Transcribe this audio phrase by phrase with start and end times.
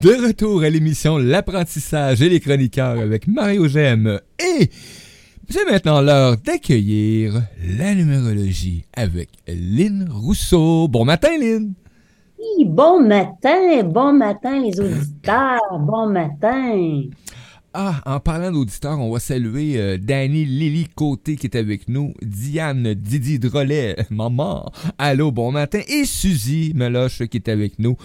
[0.00, 4.70] De retour à l'émission L'apprentissage et les chroniqueurs avec Mario Gem et
[5.50, 7.42] c'est maintenant l'heure d'accueillir
[7.76, 10.86] la numérologie avec Lynn Rousseau.
[10.86, 11.74] Bon matin Lynn!
[12.38, 17.02] Oui, bon matin, bon matin les auditeurs, bon matin.
[17.80, 22.12] Ah, en parlant d'auditeurs, on va saluer euh, Danny Lily Côté qui est avec nous,
[22.22, 27.96] Diane Didi Drolet, maman, allô, bon matin, et Suzy Meloche qui est avec nous,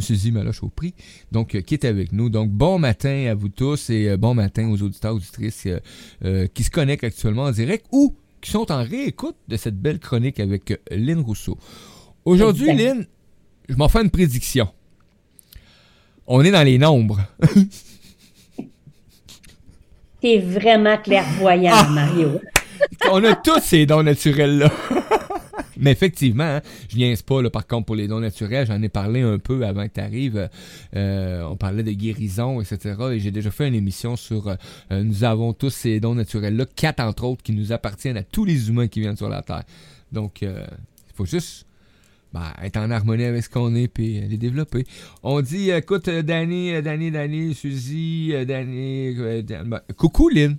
[0.00, 0.92] Suzy Meloche au prix,
[1.30, 2.28] donc euh, qui est avec nous.
[2.28, 5.66] Donc bon matin à vous tous et euh, bon matin aux auditeurs, auditrices
[6.52, 10.40] qui se connectent actuellement en direct ou qui sont en réécoute de cette belle chronique
[10.40, 11.56] avec Lynn Rousseau.
[12.26, 13.06] Aujourd'hui, Lynn,
[13.66, 14.68] je m'en fais une prédiction.
[16.26, 17.22] On est dans les nombres.
[20.22, 21.88] T'es vraiment clairvoyant, ah!
[21.90, 22.40] Mario.
[23.10, 24.70] On a tous ces dons naturels-là.
[25.76, 28.68] Mais effectivement, hein, je viens pas, là, par contre, pour les dons naturels.
[28.68, 30.48] J'en ai parlé un peu avant que tu arrives.
[30.94, 32.94] Euh, on parlait de guérison, etc.
[33.14, 37.00] Et j'ai déjà fait une émission sur euh, Nous avons tous ces dons naturels-là, quatre
[37.00, 39.64] entre autres, qui nous appartiennent à tous les humains qui viennent sur la Terre.
[40.12, 40.64] Donc, euh,
[41.08, 41.66] il faut juste
[42.32, 44.84] ben, être en harmonie avec ce qu'on est puis les développer.
[45.22, 49.14] On dit, écoute, euh, Danny, euh, Danny, Danny, Suzy, euh, Danny,
[49.66, 50.56] ben, coucou Lynn.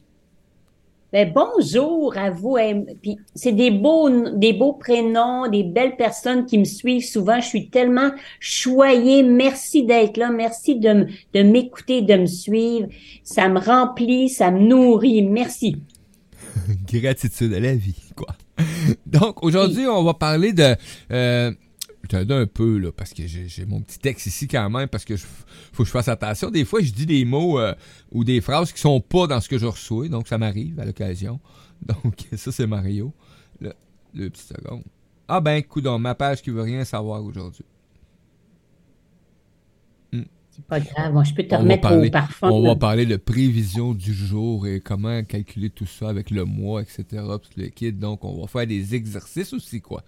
[1.12, 2.58] Ben, bonjour à vous.
[2.58, 2.84] Hein.
[3.02, 7.40] Puis c'est des beaux, des beaux prénoms, des belles personnes qui me suivent souvent.
[7.40, 9.24] Je suis tellement choyée.
[9.24, 10.30] Merci d'être là.
[10.30, 12.88] Merci de, de m'écouter, de me suivre.
[13.24, 15.24] Ça me remplit, ça me nourrit.
[15.24, 15.78] Merci.
[16.92, 18.36] Gratitude à la vie, quoi.
[19.08, 20.76] Donc, aujourd'hui, on va parler de
[21.10, 21.54] je
[22.08, 25.16] te un peu, là, parce que j'ai mon petit texte ici quand même, parce que
[25.16, 26.52] faut que je fasse attention.
[26.52, 27.74] Des fois, je dis des mots euh,
[28.12, 30.86] ou des phrases qui sont pas dans ce que je reçois, donc ça m'arrive à
[30.86, 31.40] l'occasion.
[31.84, 33.14] Donc, ça, c'est Mario.
[33.60, 33.74] Le,
[34.14, 34.82] le petit second.
[35.28, 37.66] Ah ben, dans ma page qui veut rien savoir aujourd'hui.
[40.14, 40.24] Hmm.
[40.50, 42.50] C'est pas grave, je peux te remettre au parfum.
[42.50, 46.82] On va parler de prévision du jour et comment calculer tout ça avec le mois,
[46.82, 47.22] etc.
[47.58, 47.92] le kit.
[47.92, 50.04] Donc, on va faire des exercices aussi, quoi.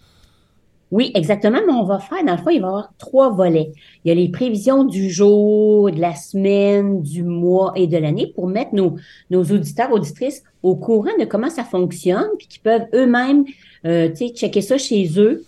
[0.95, 3.73] Oui, exactement, mais on va faire, dans le fond, il va y avoir trois volets.
[4.06, 8.31] Il y a les prévisions du jour, de la semaine, du mois et de l'année
[8.33, 8.95] pour mettre nos,
[9.29, 13.44] nos auditeurs, auditrices au courant de comment ça fonctionne, puis qu'ils peuvent eux-mêmes,
[13.85, 15.44] euh, tu sais, checker ça chez eux,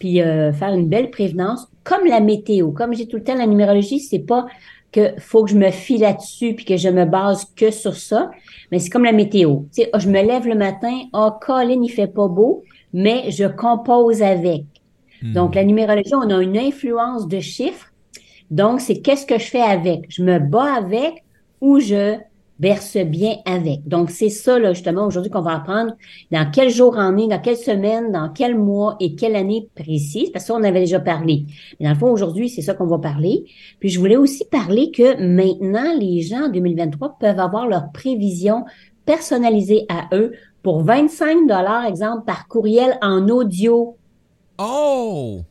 [0.00, 2.72] puis euh, faire une belle prévenance, comme la météo.
[2.72, 4.46] Comme j'ai tout le temps, la numérologie, c'est pas
[4.90, 8.32] que faut que je me fie là-dessus puis que je me base que sur ça,
[8.72, 9.60] mais c'est comme la météo.
[9.72, 13.44] Tu sais, je me lève le matin, oh, Colin, il fait pas beau, mais je
[13.44, 14.64] compose avec.
[15.22, 15.32] Hmm.
[15.32, 17.92] Donc, la numérologie, on a une influence de chiffres.
[18.50, 20.06] Donc, c'est qu'est-ce que je fais avec?
[20.08, 21.24] Je me bats avec
[21.60, 22.16] ou je
[22.60, 23.86] verse bien avec?
[23.86, 25.92] Donc, c'est ça, justement, aujourd'hui qu'on va apprendre
[26.30, 30.30] dans quel jour en est, dans quelle semaine, dans quel mois et quelle année précise,
[30.30, 31.44] parce que ça, on avait déjà parlé.
[31.78, 33.44] Mais dans le fond, aujourd'hui, c'est ça qu'on va parler.
[33.80, 38.64] Puis, je voulais aussi parler que maintenant, les gens en 2023 peuvent avoir leurs prévisions
[39.04, 43.96] personnalisées à eux pour 25 dollars, exemple, par courriel en audio
[44.58, 45.42] Oh!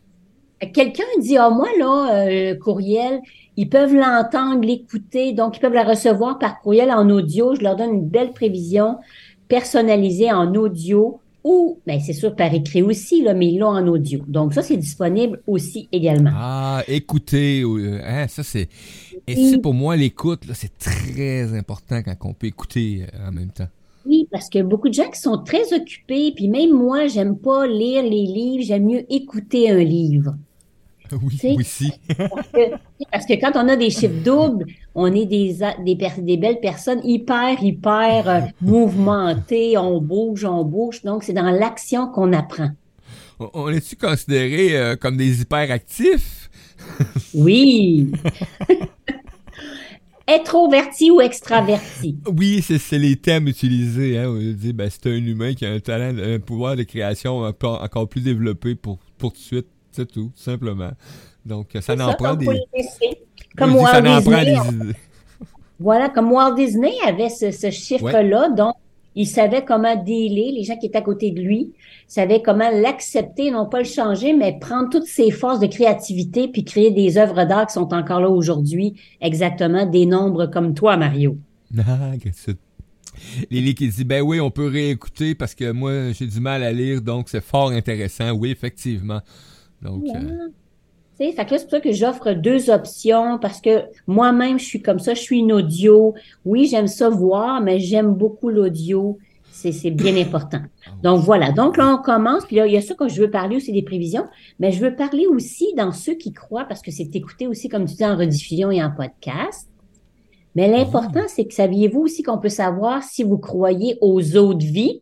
[0.74, 3.22] Quelqu'un dit, ah, moi, là, euh, courriel,
[3.58, 7.56] ils peuvent l'entendre, l'écouter, donc ils peuvent la recevoir par courriel en audio.
[7.56, 8.98] Je leur donne une belle prévision
[9.48, 13.88] personnalisée en audio ou, ben, c'est sûr, par écrit aussi, là, mais ils l'ont en
[13.88, 14.20] audio.
[14.28, 16.32] Donc, ça, c'est disponible aussi également.
[16.34, 18.68] Ah, écoutez, euh, hein, ça, c'est.
[19.28, 23.52] Et c'est pour moi, l'écoute, c'est très important quand on peut écouter euh, en même
[23.52, 23.68] temps.
[24.08, 27.68] Oui, parce que beaucoup de gens qui sont très occupés, puis même moi, j'aime pas
[27.68, 30.36] lire les livres, j'aime mieux écouter un livre.
[31.24, 31.94] Oui, oui, si.
[33.10, 37.00] parce, que, quand on a des chiffres doubles, on est des, des, des belles personnes
[37.06, 41.04] hyper, hyper euh, mouvementées, on bouge, on bouge.
[41.04, 42.72] Donc, c'est dans l'action qu'on apprend.
[43.40, 46.50] On, est-tu considéré euh, comme des hyperactifs?
[47.34, 48.12] oui.
[50.28, 52.18] Introverti ou extraverti?
[52.36, 54.18] Oui, c'est les thèmes utilisés.
[54.18, 54.28] Hein.
[54.30, 58.10] On dit ben, c'est un humain qui a un talent, un pouvoir de création encore
[58.10, 59.68] plus développé pour, pour tout de suite.
[59.92, 60.92] C'est tout, simplement.
[61.46, 62.46] Donc, ça n'en prend des.
[63.58, 64.94] Comme Walt Disney.
[65.80, 68.76] Voilà, comme Walt Disney avait ce, chiffre-là, donc
[69.18, 71.74] il savait comment dealer, les gens qui étaient à côté de lui
[72.08, 76.64] savaient comment l'accepter, non pas le changer, mais prendre toutes ses forces de créativité puis
[76.64, 81.38] créer des œuvres d'art qui sont encore là aujourd'hui, exactement des nombres comme toi, Mario.
[81.80, 82.14] Ah,
[83.50, 86.72] Lily qui dit ben oui, on peut réécouter parce que moi j'ai du mal à
[86.72, 88.32] lire, donc c'est fort intéressant.
[88.32, 89.22] Oui, effectivement.
[89.82, 90.04] Donc.
[90.16, 90.50] Euh,
[91.18, 94.82] fait que là, c'est pour ça que j'offre deux options parce que moi-même, je suis
[94.82, 96.14] comme ça, je suis une audio.
[96.46, 99.18] Oui, j'aime ça voir, mais j'aime beaucoup l'audio.
[99.52, 100.62] C'est bien important.
[101.02, 101.52] Donc voilà.
[101.52, 102.46] Donc là, on commence.
[102.46, 104.28] Puis là, il y a ça que je veux parler aussi des prévisions,
[104.60, 107.86] mais je veux parler aussi dans ceux qui croient, parce que c'est écouté aussi, comme
[107.86, 109.68] tu dis, en rediffusion et en podcast.
[110.54, 115.02] Mais l'important, c'est que saviez-vous aussi qu'on peut savoir si vous croyez aux autres vies?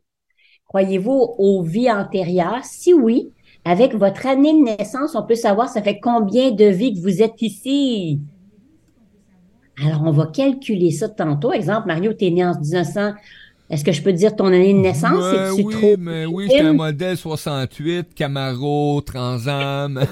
[0.68, 2.64] Croyez-vous aux vies antérieures?
[2.64, 3.32] Si oui,
[3.66, 7.24] avec votre année de naissance, on peut savoir ça fait combien de vies que vous
[7.24, 8.20] êtes ici.
[9.84, 11.52] Alors, on va calculer ça tantôt.
[11.52, 13.14] Exemple, Mario, tu es né en 1900.
[13.70, 15.24] Est-ce que je peux dire ton année de naissance?
[15.58, 20.00] oui, trop mais oui, c'est un modèle 68, Camaro, Transam.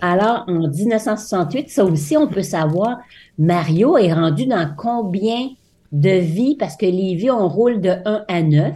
[0.00, 2.98] Alors, en 1968, ça aussi, on peut savoir,
[3.38, 5.50] Mario est rendu dans combien
[5.92, 8.74] de vies, parce que les vies, on roule de 1 à 9,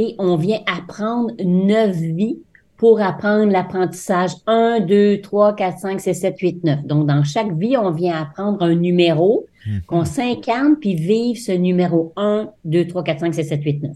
[0.00, 2.38] et on vient apprendre 9 vies
[2.78, 6.86] pour apprendre l'apprentissage 1, 2, 3, 4, 5, 6, 7, 8, 9.
[6.86, 9.82] Donc, dans chaque vie, on vient apprendre un numéro Mhm.
[9.86, 13.92] qu'on s'incarne puis vive ce numéro 1, 2, 3, 4, 5, 6, 7, 8, 9.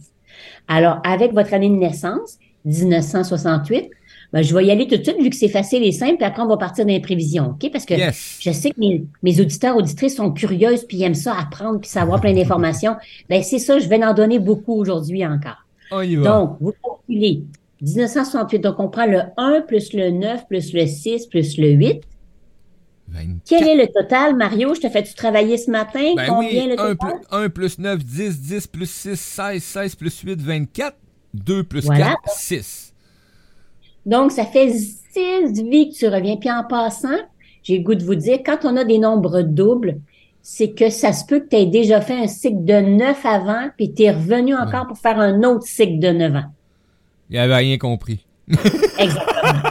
[0.69, 2.37] Alors, avec votre année de naissance,
[2.67, 3.89] 1968,
[4.35, 6.27] ben, je vais y aller tout de suite, vu que c'est facile et simple, puis
[6.27, 7.71] après, on va partir dans les prévisions, OK?
[7.73, 7.95] Parce que
[8.41, 12.21] je sais que mes, mes, auditeurs, auditrices sont curieuses, puis aiment ça, apprendre, puis savoir
[12.21, 12.97] plein d'informations.
[13.31, 15.64] Ben, c'est ça, je vais en donner beaucoup aujourd'hui encore.
[15.95, 16.25] On y va.
[16.25, 17.45] Donc, vous calculez
[17.81, 22.03] 1968, donc on prend le 1 plus le 9 plus le 6 plus le 8.
[23.47, 24.75] Quel est le total, Mario?
[24.75, 26.15] Je te fais-tu travailler ce matin?
[26.17, 27.21] Ben Combien le total?
[27.31, 30.97] 1 plus, 9, 10, 10 plus 6, 16, 16 plus 8, 24.
[31.35, 32.95] 2 plus 4, 6.
[34.07, 36.37] Donc, ça fait 6 vies que tu reviens.
[36.37, 37.19] Puis en passant,
[37.63, 40.01] j'ai le goût de vous dire, quand on a des nombres doubles,
[40.47, 43.71] c'est que ça se peut que tu aies déjà fait un cycle de 9 avant,
[43.79, 46.53] puis tu es revenu encore pour faire un autre cycle de 9 ans.
[47.31, 48.27] Il avait rien compris.
[48.99, 49.71] Exactement.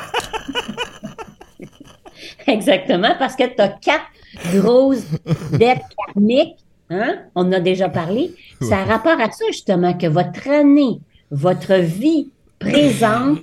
[2.48, 4.06] Exactement, parce que tu as quatre
[4.52, 5.06] grosses
[5.52, 6.58] dettes karmiques.
[6.90, 7.20] Hein?
[7.36, 8.34] On en a déjà parlé.
[8.60, 11.00] Ça a rapport à ça, justement, que votre année,
[11.30, 13.42] votre vie présente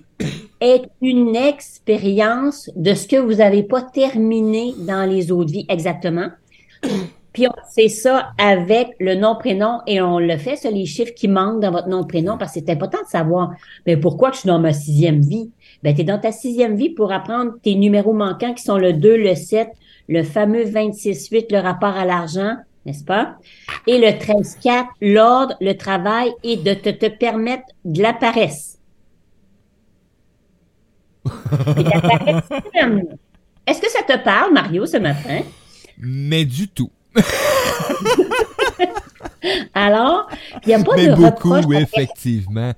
[0.61, 5.67] est une expérience de ce que vous n'avez pas terminé dans les autres vies.
[5.69, 6.31] Exactement.
[7.33, 11.29] Puis on fait ça avec le nom-prénom et on le fait, sur les chiffres qui
[11.29, 13.53] manquent dans votre nom-prénom parce que c'est important de savoir
[13.87, 15.51] mais pourquoi je suis dans ma sixième vie?
[15.83, 18.93] Ben, tu es dans ta sixième vie pour apprendre tes numéros manquants qui sont le
[18.93, 19.69] 2, le 7,
[20.09, 23.37] le fameux 26-8, le rapport à l'argent, n'est-ce pas?
[23.87, 28.79] Et le 13-4, l'ordre, le travail et de te, te permettre de la paresse.
[33.67, 35.43] Est-ce que ça te parle, Mario, ce matin?
[35.99, 36.91] Mais du tout.
[39.75, 40.29] Alors,
[40.65, 42.73] il n'y a pas Mais de beaucoup, oui, effectivement.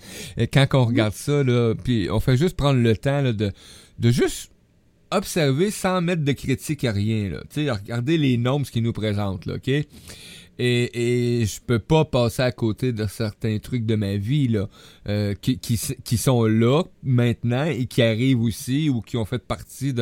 [0.52, 3.50] quand on regarde ça, là, puis on fait juste prendre le temps là, de,
[3.98, 4.50] de juste
[5.10, 7.30] observer sans mettre de critique à rien.
[7.30, 7.42] Là.
[7.74, 9.70] Regarder les nombres qui nous présentent, là, OK?
[10.58, 14.68] Et, et je peux pas passer à côté de certains trucs de ma vie là,
[15.08, 19.94] euh, qui, qui, sont là maintenant et qui arrivent aussi ou qui ont fait partie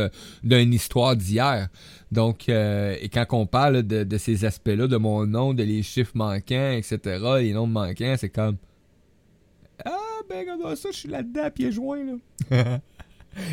[0.43, 1.69] d'une histoire d'hier.
[2.11, 5.83] Donc, euh, et quand on parle de, de ces aspects-là, de mon nom, de les
[5.83, 6.99] chiffres manquants, etc.,
[7.39, 8.57] les nombres manquants, c'est comme
[9.85, 9.97] Ah
[10.29, 12.05] ben regarde ça, je suis là-dedans pieds joints
[12.51, 12.81] là.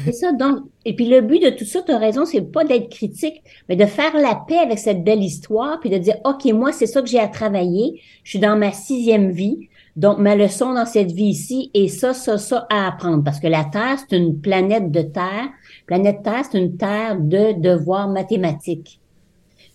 [0.06, 2.64] C'est ça, donc, et puis le but de tout ça, tu as raison, c'est pas
[2.64, 6.46] d'être critique, mais de faire la paix avec cette belle histoire, puis de dire, OK,
[6.46, 10.36] moi, c'est ça que j'ai à travailler, je suis dans ma sixième vie, donc ma
[10.36, 13.98] leçon dans cette vie ici, et ça, ça, ça à apprendre, parce que la Terre,
[14.00, 15.50] c'est une planète de Terre,
[15.86, 19.00] planète Terre, c'est une Terre de devoirs mathématiques.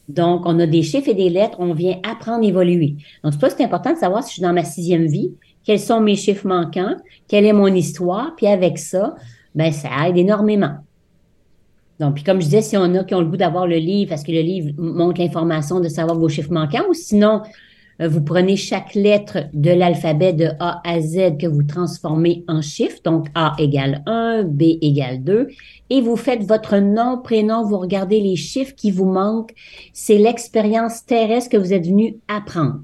[0.08, 2.96] Donc, on a des chiffres et des lettres, on vient apprendre, évoluer.
[3.22, 5.32] Donc, c'est pas c'est important de savoir si je suis dans ma sixième vie,
[5.64, 6.96] quels sont mes chiffres manquants,
[7.28, 9.14] quelle est mon histoire, puis avec ça,
[9.54, 10.76] ben ça aide énormément.
[12.00, 14.08] Donc, puis comme je disais, si on a qui ont le goût d'avoir le livre,
[14.08, 17.42] parce que le livre montre l'information de savoir vos chiffres manquants, ou sinon,
[18.00, 22.60] euh, vous prenez chaque lettre de l'alphabet de A à Z que vous transformez en
[22.60, 25.48] chiffres, donc A égale 1, B égale 2,
[25.90, 29.54] et vous faites votre nom, prénom, vous regardez les chiffres qui vous manquent.
[29.92, 32.80] C'est l'expérience terrestre que vous êtes venu apprendre.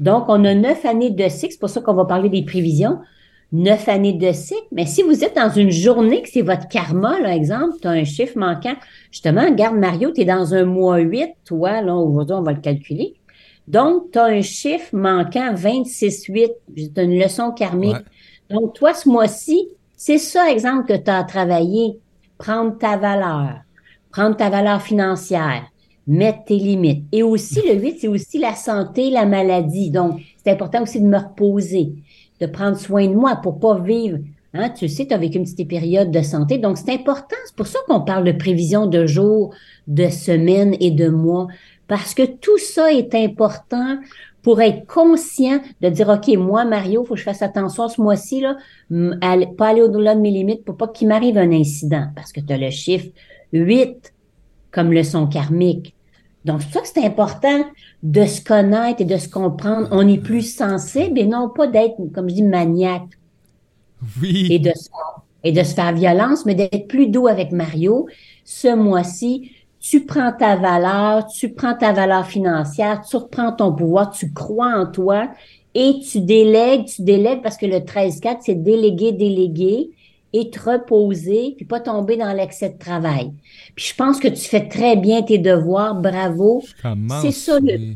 [0.00, 2.98] Donc, on a neuf années de cycle, c'est pour ça qu'on va parler des prévisions
[3.52, 7.18] neuf années de cycle, mais si vous êtes dans une journée que c'est votre karma,
[7.20, 8.74] là, exemple, tu as un chiffre manquant,
[9.10, 12.60] justement, regarde Mario, tu es dans un mois 8, toi, là, aujourd'hui, on va le
[12.60, 13.14] calculer.
[13.66, 17.96] Donc, tu as un chiffre manquant 26-8, c'est une leçon karmique.
[18.50, 21.98] Donc, toi, ce mois-ci, c'est ça, exemple, que tu as travaillé.
[22.38, 23.62] Prendre ta valeur,
[24.12, 25.64] prendre ta valeur financière,
[26.06, 27.04] mettre tes limites.
[27.10, 29.90] Et aussi, le 8, c'est aussi la santé, la maladie.
[29.90, 31.94] Donc, c'est important aussi de me reposer
[32.40, 34.18] de prendre soin de moi pour pas vivre.
[34.54, 36.58] Hein, tu sais, tu as vécu une petite période de santé.
[36.58, 37.36] Donc, c'est important.
[37.46, 39.54] C'est pour ça qu'on parle de prévision de jours,
[39.86, 41.48] de semaines et de mois.
[41.86, 43.98] Parce que tout ça est important
[44.42, 48.40] pour être conscient de dire, OK, moi, Mario, faut que je fasse attention ce mois-ci,
[48.40, 48.56] là,
[49.58, 52.52] pas aller au-delà de mes limites pour pas qu'il m'arrive un incident, parce que tu
[52.52, 53.08] as le chiffre
[53.52, 54.14] 8
[54.70, 55.94] comme leçon karmique.
[56.44, 57.64] Donc, c'est ça que c'est important
[58.02, 59.88] de se connaître et de se comprendre.
[59.90, 63.18] On est plus sensible et non pas d'être, comme je dis, maniaque.
[64.22, 64.46] Oui.
[64.50, 64.72] Et de,
[65.44, 68.08] et de se faire violence, mais d'être plus doux avec Mario.
[68.44, 74.10] Ce mois-ci, tu prends ta valeur, tu prends ta valeur financière, tu reprends ton pouvoir,
[74.10, 75.28] tu crois en toi
[75.74, 79.90] et tu délègues, tu délègues parce que le 13-4, c'est déléguer, déléguer
[80.32, 83.32] et te reposer, puis pas tomber dans l'excès de travail.
[83.74, 86.62] Puis je pense que tu fais très bien tes devoirs, bravo.
[87.22, 87.94] C'est ça le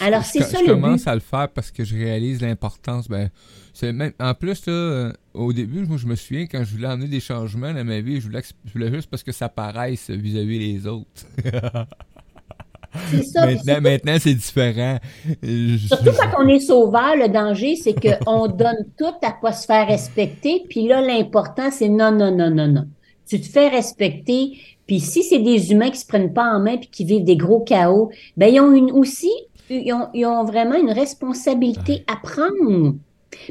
[0.00, 3.08] Alors c'est ça le Je commence à le faire parce que je réalise l'importance.
[3.08, 3.30] Ben,
[3.72, 6.88] c'est même en plus là, euh, au début, moi je me souviens quand je voulais
[6.88, 10.10] amener des changements dans ma vie, je voulais, je voulais juste parce que ça paraisse
[10.10, 11.26] vis-à-vis -vis les autres.
[13.32, 14.98] Ça, maintenant, maintenant c'est différent.
[15.42, 19.86] Surtout quand on est sauveur, le danger, c'est qu'on donne tout à pas se faire
[19.86, 20.64] respecter.
[20.68, 22.86] Puis là, l'important, c'est non, non, non, non, non.
[23.26, 24.52] Tu te fais respecter.
[24.86, 27.36] Puis si c'est des humains qui se prennent pas en main puis qui vivent des
[27.36, 29.32] gros chaos, ben ils ont une aussi,
[29.70, 32.94] ils ont, ils ont vraiment une responsabilité à prendre.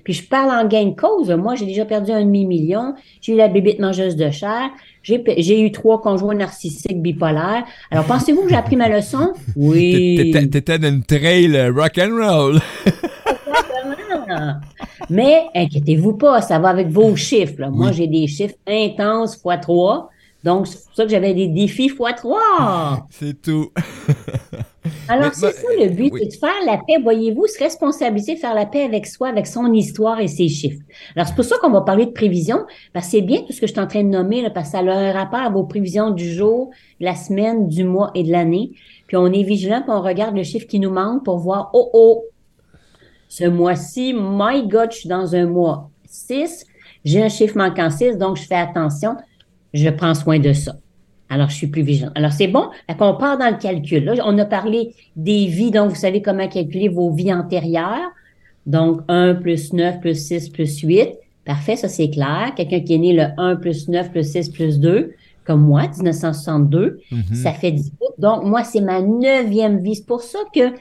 [0.03, 1.29] Puis je parle en gain de cause.
[1.31, 2.93] Moi, j'ai déjà perdu un demi-million.
[3.21, 4.69] J'ai eu la bébite mangeuse de chair.
[5.03, 7.65] J'ai eu trois conjoints narcissiques bipolaires.
[7.91, 9.33] Alors, pensez-vous que j'ai appris ma leçon?
[9.55, 10.33] Oui.
[10.33, 12.59] T'étais dans une trail euh, rock and roll.
[15.09, 17.67] Mais inquiétez-vous pas, ça va avec vos chiffres.
[17.69, 20.09] Moi, j'ai des chiffres intenses fois trois.
[20.43, 23.07] Donc, c'est pour ça que j'avais des défis fois trois.
[23.09, 23.71] C'est tout.
[25.07, 27.01] Alors, c'est ça le but, c'est de faire la paix.
[27.01, 30.81] Voyez-vous, se responsabiliser, faire la paix avec soi, avec son histoire et ses chiffres.
[31.15, 33.61] Alors, c'est pour ça qu'on va parler de prévision, parce que c'est bien tout ce
[33.61, 35.49] que je suis en train de nommer, là, parce que ça a un rapport à
[35.49, 38.71] vos prévisions du jour, de la semaine, du mois et de l'année.
[39.07, 41.89] Puis on est vigilant, puis on regarde le chiffre qui nous manque pour voir, oh,
[41.93, 42.25] oh,
[43.29, 46.65] ce mois-ci, my God, je suis dans un mois 6,
[47.05, 49.15] j'ai un chiffre manquant 6, donc je fais attention,
[49.73, 50.75] je prends soin de ça.
[51.29, 52.11] Alors, je suis plus vigilant.
[52.15, 52.69] Alors, c'est bon?
[52.97, 54.03] qu'on part dans le calcul.
[54.03, 58.11] Là, on a parlé des vies, donc vous savez comment calculer vos vies antérieures.
[58.65, 61.09] Donc, 1 plus 9 plus 6 plus 8.
[61.45, 62.53] Parfait, ça c'est clair.
[62.55, 65.13] Quelqu'un qui est né le 1 plus 9 plus 6 plus 2,
[65.45, 67.33] comme moi, 1962, mm-hmm.
[67.33, 67.91] ça fait 18.
[68.19, 69.95] Donc, moi, c'est ma neuvième vie.
[69.95, 70.71] C'est pour ça que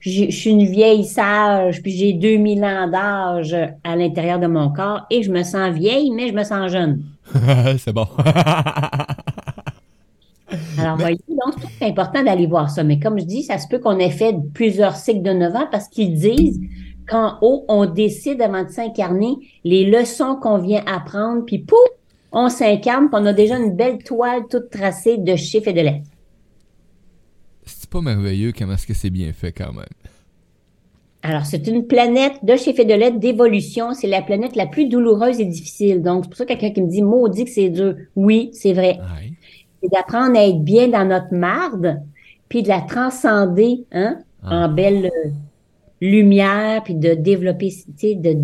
[0.00, 3.54] je suis une vieille sage, puis j'ai 2000 ans d'âge
[3.84, 7.02] à l'intérieur de mon corps et je me sens vieille, mais je me sens jeune.
[7.78, 8.06] c'est bon.
[10.80, 12.84] Alors, voyez, donc, c'est important d'aller voir ça.
[12.84, 15.68] Mais comme je dis, ça se peut qu'on ait fait plusieurs cycles de 9 ans
[15.70, 16.60] parce qu'ils disent
[17.08, 21.78] qu'en haut, on décide avant de s'incarner les leçons qu'on vient apprendre, puis pouf,
[22.32, 25.80] on s'incarne, puis on a déjà une belle toile toute tracée de chiffres et de
[25.80, 26.08] lettres.
[27.64, 29.84] C'est pas merveilleux comment est-ce que c'est bien fait quand même.
[31.22, 33.92] Alors, c'est une planète de chiffres et de lettres d'évolution.
[33.92, 36.00] C'est la planète la plus douloureuse et difficile.
[36.00, 37.94] Donc, c'est pour ça que quelqu'un qui me dit, maudit que c'est dur.
[38.16, 38.98] Oui, c'est vrai
[39.82, 42.00] c'est d'apprendre à être bien dans notre marde,
[42.48, 44.64] puis de la transcender hein, ah.
[44.64, 45.30] en belle euh,
[46.00, 48.34] lumière, puis de développer, tu sais, de,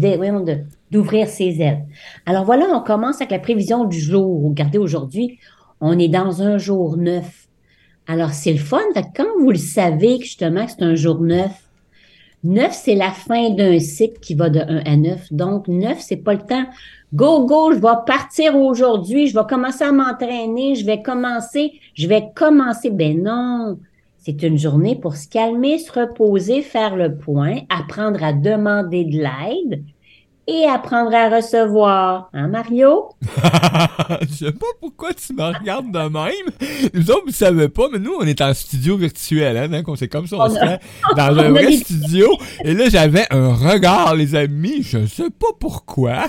[0.90, 1.84] d'ouvrir ses ailes.
[2.26, 4.44] Alors voilà, on commence avec la prévision du jour.
[4.44, 5.38] Regardez, aujourd'hui,
[5.80, 7.48] on est dans un jour neuf.
[8.06, 8.78] Alors, c'est le fun.
[9.16, 11.66] quand vous le savez, justement, que c'est un jour neuf,
[12.44, 15.32] 9, c'est la fin d'un cycle qui va de 1 à 9.
[15.32, 16.64] Donc, 9, c'est pas le temps.
[17.14, 22.08] Go, go, je vais partir aujourd'hui, je vais commencer à m'entraîner, je vais commencer, je
[22.08, 22.90] vais commencer.
[22.90, 23.78] Ben non,
[24.18, 29.18] c'est une journée pour se calmer, se reposer, faire le point, apprendre à demander de
[29.18, 29.84] l'aide,
[30.46, 32.30] et apprendre à recevoir.
[32.32, 33.08] Hein, Mario?
[34.22, 36.90] Je sais pas pourquoi tu me regardes de même.
[36.94, 40.08] Nous autres, vous savez pas, mais nous, on est en studio virtuel, hein, donc c'est
[40.08, 40.80] comme ça, on, se fait
[41.16, 42.28] dans un vrai studio.
[42.64, 46.26] Et là, j'avais un regard, les amis, je sais pas pourquoi.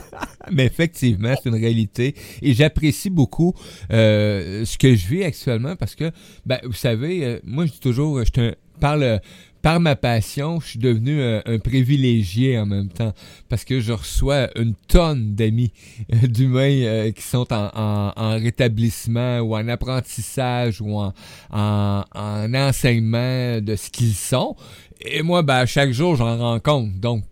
[0.50, 2.14] mais effectivement, c'est une réalité.
[2.42, 3.54] Et j'apprécie beaucoup
[3.92, 6.10] euh, ce que je vis actuellement parce que,
[6.44, 9.20] ben, vous savez, euh, moi, je dis toujours, je te parle
[9.62, 13.12] par ma passion, je suis devenu un, privilégié en même temps
[13.48, 15.72] parce que je reçois une tonne d'amis
[16.12, 21.12] euh, d'humains euh, qui sont en, rétablissement ou en apprentissage ou en,
[21.50, 24.56] en, enseignement de ce qu'ils sont.
[25.02, 26.98] Et moi, ben, chaque jour, j'en rencontre.
[26.98, 27.24] Donc,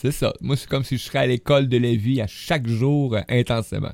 [0.00, 0.32] c'est ça.
[0.40, 3.20] Moi, c'est comme si je serais à l'école de la vie à chaque jour euh,
[3.28, 3.92] intensément.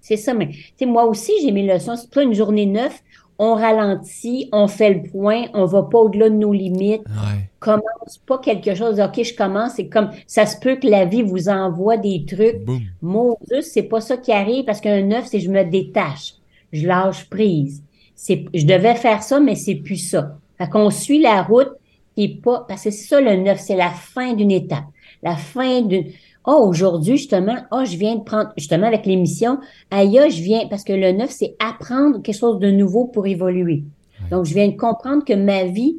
[0.00, 0.50] C'est ça, mais
[0.86, 1.96] moi aussi, j'ai mes leçons.
[1.96, 2.94] C'est pas une journée neuve
[3.38, 7.02] on ralentit, on fait le point, on va pas au-delà de nos limites.
[7.02, 7.48] Ouais.
[7.60, 11.22] Commence pas quelque chose, OK, je commence, c'est comme, ça se peut que la vie
[11.22, 12.62] vous envoie des trucs.
[13.00, 16.34] Mon Dieu, c'est pas ça qui arrive parce qu'un neuf, c'est je me détache.
[16.72, 17.82] Je lâche prise.
[18.14, 20.36] C'est, je devais faire ça, mais c'est plus ça.
[20.58, 21.70] Fait qu'on suit la route
[22.16, 24.84] qui est pas, parce que c'est ça le neuf, c'est la fin d'une étape.
[25.22, 26.06] La fin d'une,
[26.48, 29.58] oh, aujourd'hui, justement, oh, je viens de prendre, justement, avec l'émission,
[29.90, 33.84] aïe, je viens, parce que le neuf, c'est apprendre quelque chose de nouveau pour évoluer.
[34.30, 35.98] Donc, je viens de comprendre que ma vie,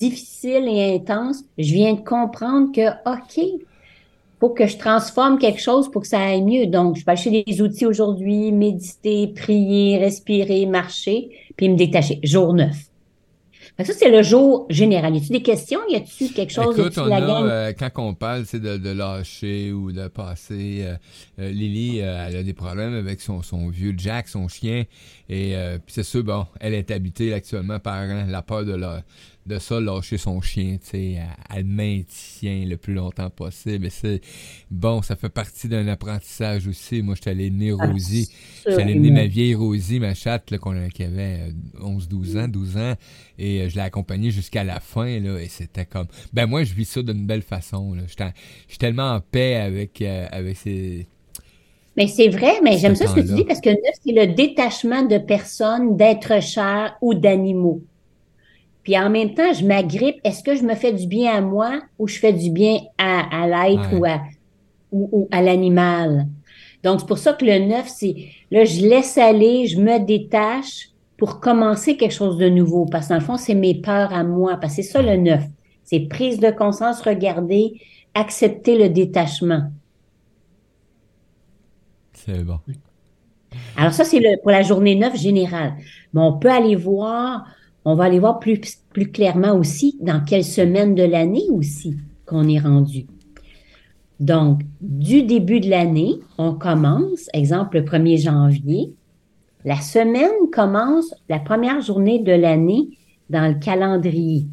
[0.00, 3.60] difficile et intense, je viens de comprendre que, OK,
[4.40, 6.66] faut que je transforme quelque chose pour que ça aille mieux.
[6.66, 12.18] Donc, je vais acheter des outils aujourd'hui, méditer, prier, respirer, marcher, puis me détacher.
[12.24, 12.93] Jour 9.
[13.76, 15.14] Ça, c'est le jour général.
[15.14, 15.80] Y a-tu des questions?
[15.88, 16.78] Y a-tu quelque chose?
[16.78, 20.82] Écoute, on a, euh, quand on parle, c'est de, de, lâcher ou de passer.
[20.84, 20.94] Euh,
[21.40, 24.84] euh, Lily, elle a des problèmes avec son, son vieux Jack, son chien.
[25.28, 29.02] Et puis c'est sûr, bon, elle est habitée actuellement par hein, la peur de la,
[29.46, 31.18] de ça, lâcher son chien, tu sais,
[31.54, 33.86] elle maintient le plus longtemps possible.
[33.86, 34.20] Et c'est
[34.70, 37.02] bon, ça fait partie d'un apprentissage aussi.
[37.02, 38.30] Moi, je suis allé mener Rosie.
[38.66, 42.36] Je suis allé mener ma vieille Rosie, ma chatte, là, qu'on, qui avait 11, 12
[42.38, 42.94] ans, 12 ans.
[43.38, 45.38] Et euh, je l'ai accompagnée jusqu'à la fin, là.
[45.38, 48.02] Et c'était comme, ben, moi, je vis ça d'une belle façon, là.
[48.06, 48.24] Je
[48.68, 51.06] suis tellement en paix avec, euh, avec ces,
[51.96, 55.02] mais c'est vrai, mais j'aime ça ce que tu dis parce que c'est le détachement
[55.02, 57.82] de personnes, d'êtres chers ou d'animaux.
[58.84, 60.16] Puis en même temps, je m'agrippe.
[60.24, 63.42] Est-ce que je me fais du bien à moi ou je fais du bien à,
[63.42, 64.20] à l'être ou à,
[64.92, 66.28] ou, à l'animal?
[66.82, 70.90] Donc, c'est pour ça que le neuf, c'est là, je laisse aller, je me détache
[71.16, 72.84] pour commencer quelque chose de nouveau.
[72.84, 74.58] Parce que dans le fond, c'est mes peurs à moi.
[74.60, 75.42] Parce que c'est ça le neuf.
[75.82, 77.80] C'est prise de conscience, regarder,
[78.12, 79.70] accepter le détachement.
[82.12, 82.58] C'est bon.
[83.76, 85.74] Alors, ça, c'est pour la journée neuf générale.
[86.12, 87.46] Mais on peut aller voir
[87.84, 88.60] on va aller voir plus,
[89.12, 93.06] clairement aussi dans quelle semaine de l'année aussi qu'on est rendu.
[94.20, 98.94] Donc, du début de l'année, on commence, exemple le 1er janvier.
[99.64, 102.88] La semaine commence la première journée de l'année
[103.28, 104.46] dans le calendrier.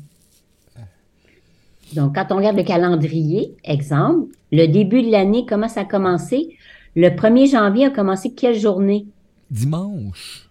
[1.94, 6.56] Donc, quand on regarde le calendrier, exemple, le début de l'année, comment ça a commencé?
[6.96, 9.06] Le 1er janvier a commencé quelle journée?
[9.50, 10.50] Dimanche.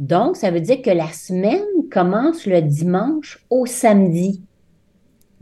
[0.00, 1.60] Donc, ça veut dire que la semaine
[1.92, 4.40] commence le dimanche au samedi.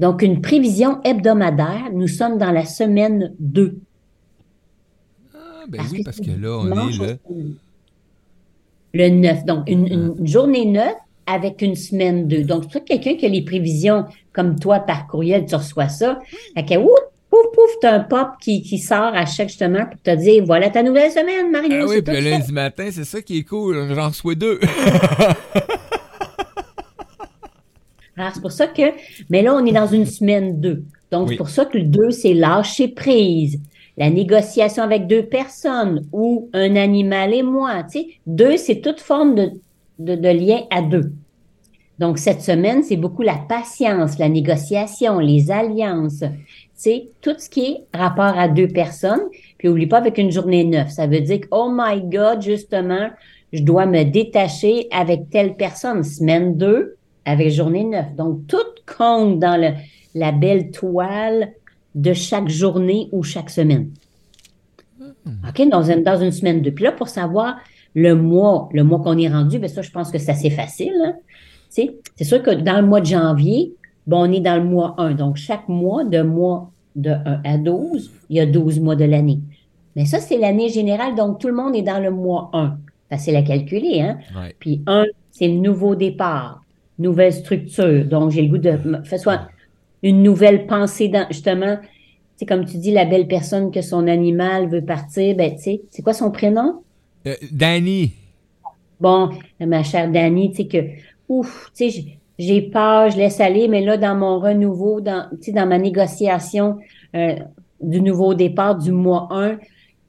[0.00, 3.78] Donc, une prévision hebdomadaire, nous sommes dans la semaine 2.
[5.32, 7.54] Ah, ben oui, parce que là, on est le...
[8.94, 9.44] Le 9.
[9.44, 10.24] Donc, une, ah.
[10.24, 10.92] journée 9
[11.26, 12.42] avec une semaine 2.
[12.42, 16.18] Donc, c'est quelqu'un qui a les prévisions comme toi par courriel, tu reçois ça.
[16.56, 16.74] Fait que,
[17.58, 20.82] pouf, t'as un pop qui, qui sort à chaque justement pour te dire voilà ta
[20.82, 21.80] nouvelle semaine, Mario.
[21.82, 23.92] Ah oui, puis le lundi matin, c'est ça qui est cool.
[23.94, 24.60] J'en reçois deux.
[28.16, 28.82] Alors, c'est pour ça que.
[29.30, 30.82] Mais là, on est dans une semaine 2.
[31.12, 33.60] Donc, c'est pour ça que le 2, c'est lâcher prise.
[33.96, 37.84] La négociation avec deux personnes ou un animal et moi.
[37.84, 39.50] Tu sais, deux, c'est toute forme de,
[39.98, 41.12] de, de lien à deux.
[41.98, 46.22] Donc, cette semaine, c'est beaucoup la patience, la négociation, les alliances,
[46.78, 49.22] c'est tout ce qui est rapport à deux personnes.
[49.58, 50.90] Puis oublie pas avec une journée neuve.
[50.90, 53.10] Ça veut dire que, oh my God, justement,
[53.52, 56.04] je dois me détacher avec telle personne.
[56.04, 58.14] Semaine 2 avec journée 9.
[58.14, 58.58] Donc, tout
[58.96, 59.72] compte dans le,
[60.14, 61.50] la belle toile
[61.96, 63.90] de chaque journée ou chaque semaine.
[65.00, 65.48] Hmm.
[65.48, 65.68] OK?
[65.68, 66.70] Dans une, dans une semaine 2.
[66.70, 67.56] Puis là, pour savoir
[67.96, 70.94] le mois, le mois qu'on est rendu, bien ça, je pense que c'est assez facile.
[71.04, 71.16] Hein?
[71.68, 73.74] C'est sûr que dans le mois de janvier,
[74.08, 75.12] Bon, on est dans le mois 1.
[75.12, 79.04] Donc, chaque mois, de mois de 1 à 12, il y a 12 mois de
[79.04, 79.38] l'année.
[79.94, 81.14] Mais ça, c'est l'année générale.
[81.14, 82.78] Donc, tout le monde est dans le mois 1.
[83.10, 84.18] Facile à calculer, hein?
[84.58, 86.64] Puis 1, c'est nouveau départ,
[86.98, 88.06] nouvelle structure.
[88.06, 89.42] Donc, j'ai le goût de faire soit
[90.02, 91.76] une nouvelle pensée dans, justement,
[92.36, 95.82] c'est comme tu dis, la belle personne que son animal veut partir, ben, tu sais,
[95.90, 96.82] c'est quoi son prénom?
[97.26, 98.12] Euh, Danny.
[99.00, 100.78] Bon, ma chère Danny, tu sais que,
[101.28, 105.66] ouf, tu sais, j'ai peur, je laisse aller, mais là, dans mon renouveau, dans, dans
[105.66, 106.78] ma négociation
[107.14, 107.36] euh,
[107.80, 109.58] du nouveau départ du mois 1,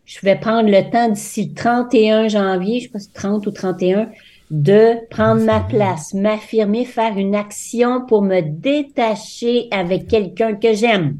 [0.06, 3.52] je vais prendre le temps d'ici le 31 janvier, je sais pas si 30 ou
[3.52, 4.10] 31,
[4.52, 11.18] de prendre ma place, m'affirmer, faire une action pour me détacher avec quelqu'un que j'aime.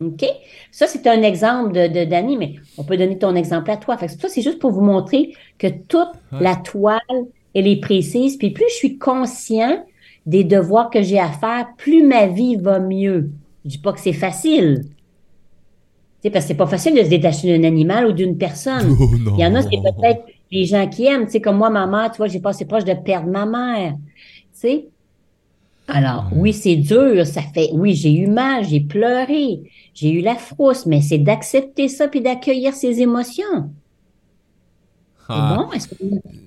[0.00, 0.24] OK?
[0.70, 3.96] Ça, c'est un exemple de, de Danny, mais on peut donner ton exemple à toi.
[3.98, 7.00] Fait que ça, c'est juste pour vous montrer que toute la toile
[7.54, 8.36] elle est précise.
[8.36, 9.84] Puis plus je suis conscient
[10.26, 13.30] des devoirs que j'ai à faire, plus ma vie va mieux.
[13.64, 14.84] Je dis pas que c'est facile.
[16.22, 18.94] Parce que c'est pas facile de se détacher d'un animal ou d'une personne.
[19.00, 21.28] Oh, Il y en a, c'est peut-être les gens qui aiment.
[21.28, 23.94] Sais, comme moi, ma mère, tu vois, j'ai passé proche de perdre ma mère.
[24.52, 24.88] Sais?
[25.86, 29.62] Alors, oui, c'est dur, ça fait, oui, j'ai eu mal, j'ai pleuré,
[29.94, 33.70] j'ai eu la frousse, mais c'est d'accepter ça puis d'accueillir ses émotions.
[35.30, 35.56] Ah.
[35.58, 35.78] Bon,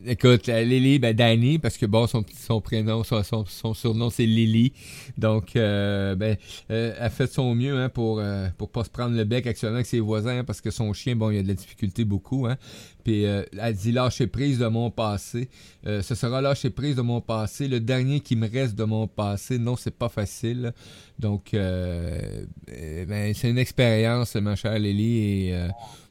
[0.08, 4.74] Écoute, Lily, ben Danny, parce que bon, son, son prénom, son, son, surnom, c'est Lily.
[5.20, 6.36] Donc, euh, ben,
[6.72, 9.46] euh, elle fait de son mieux hein, pour euh, pour pas se prendre le bec
[9.46, 12.06] actuellement avec ses voisins, hein, parce que son chien, bon, il a de la difficulté
[12.06, 12.48] beaucoup.
[12.48, 12.58] Hein.
[13.04, 15.50] Puis euh, elle dit lâcher prise de mon passé.
[15.86, 17.68] Ce sera lâcher prise de mon passé.
[17.68, 20.74] Le dernier qui me reste de mon passé, non, c'est pas facile.
[21.20, 25.68] Donc, euh, ben, c'est une expérience, ma chère Lily, et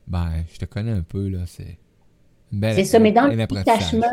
[0.06, 1.40] ben, je te connais un peu, là.
[1.46, 1.76] C'est
[2.52, 4.06] C'est ça, mais dans le détachement,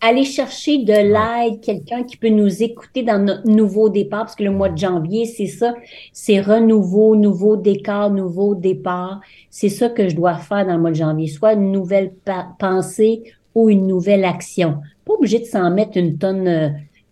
[0.00, 4.44] aller chercher de l'aide, quelqu'un qui peut nous écouter dans notre nouveau départ, parce que
[4.44, 5.74] le mois de janvier, c'est ça,
[6.12, 9.20] c'est renouveau, nouveau décor, nouveau départ.
[9.50, 12.12] C'est ça que je dois faire dans le mois de janvier, soit une nouvelle
[12.58, 13.22] pensée
[13.54, 14.78] ou une nouvelle action.
[15.04, 16.68] Pas obligé de s'en mettre une tonne euh,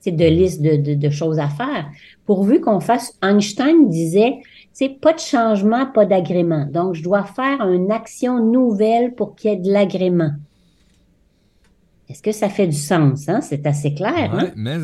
[0.07, 1.87] de liste de, de, choses à faire.
[2.27, 4.37] Pourvu qu'on fasse, Einstein disait,
[4.72, 6.66] c'est pas de changement, pas d'agrément.
[6.66, 10.33] Donc, je dois faire une action nouvelle pour qu'il y ait de l'agrément.
[12.08, 13.28] Est-ce que ça fait du sens?
[13.28, 13.40] Hein?
[13.40, 14.34] C'est assez clair.
[14.34, 14.52] Hein?
[14.56, 14.76] mais...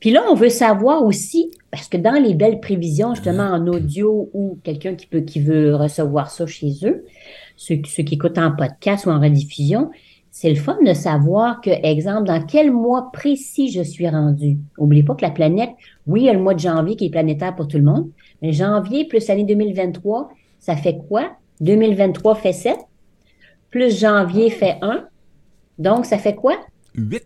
[0.00, 4.30] Puis là, on veut savoir aussi, parce que dans les belles prévisions, justement en audio
[4.34, 7.04] ou quelqu'un qui peut qui veut recevoir ça chez eux,
[7.56, 9.90] ceux, qui écoutent en podcast ou en rediffusion,
[10.30, 14.58] c'est le fun de savoir que, exemple, dans quel mois précis je suis rendu?
[14.78, 15.70] N'oubliez pas que la planète,
[16.06, 18.10] oui, il y a le mois de janvier qui est planétaire pour tout le monde,
[18.42, 21.30] mais janvier plus l'année 2023, ça fait quoi?
[21.62, 22.76] 2023 fait 7,
[23.70, 25.06] plus janvier fait 1,
[25.78, 26.56] donc, ça fait quoi?
[26.94, 27.22] 8.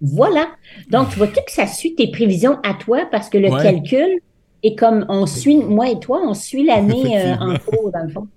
[0.00, 0.48] Voilà.
[0.90, 3.06] Donc, tu vois tout que ça suit tes prévisions à toi?
[3.10, 4.20] Parce que le calcul
[4.62, 8.08] est comme on suit, moi et toi, on suit l'année euh, en cours, dans le
[8.08, 8.28] fond.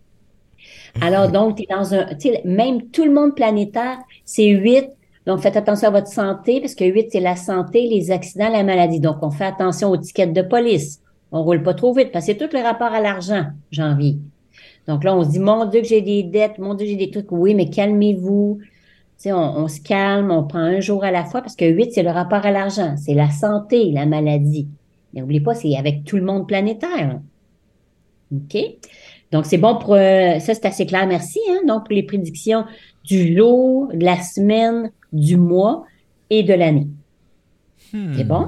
[1.02, 2.08] Alors, donc, tu es dans un,
[2.46, 4.90] même tout le monde planétaire, c'est 8.
[5.26, 8.64] Donc, faites attention à votre santé parce que 8, c'est la santé, les accidents, la
[8.64, 9.00] maladie.
[9.00, 11.02] Donc, on fait attention aux tickets de police.
[11.32, 14.18] On roule pas trop vite parce que c'est tout le rapport à l'argent, janvier.
[14.88, 17.10] Donc là, on se dit, mon Dieu, que j'ai des dettes, mon Dieu, j'ai des
[17.10, 17.32] trucs.
[17.32, 18.60] Oui, mais calmez-vous
[19.26, 22.12] on, se calme, on prend un jour à la fois parce que 8, c'est le
[22.12, 24.68] rapport à l'argent, c'est la santé, la maladie.
[25.14, 27.20] Mais n'oubliez pas, c'est avec tout le monde planétaire.
[28.34, 28.58] OK?
[29.32, 29.96] Donc, c'est bon pour...
[29.96, 31.40] Euh, ça, c'est assez clair, merci.
[31.50, 31.62] Hein?
[31.68, 32.66] Donc, pour les prédictions
[33.04, 35.86] du lot, de la semaine, du mois
[36.30, 36.88] et de l'année.
[37.92, 38.28] C'est hmm.
[38.28, 38.48] bon?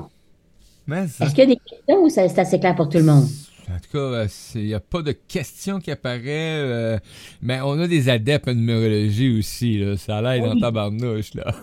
[0.91, 3.25] Est-ce qu'il y a des questions ou c'est assez clair pour tout le monde?
[3.69, 6.25] En tout cas, il n'y a pas de questions qui apparaissent.
[6.27, 6.99] Euh,
[7.41, 9.79] mais on a des adeptes en numérologie aussi.
[9.79, 9.97] Là.
[9.97, 10.49] Ça l'aide oui.
[10.49, 11.33] dans ta barnouche.
[11.33, 11.53] Là.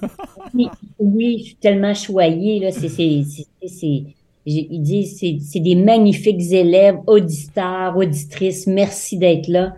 [0.98, 2.58] oui, je suis tellement choyée.
[2.58, 2.72] Là.
[2.72, 3.24] C'est, c'est,
[3.66, 4.02] c'est,
[4.44, 8.66] il dit c'est, des magnifiques élèves, auditeurs, auditrices.
[8.66, 9.76] Merci d'être là.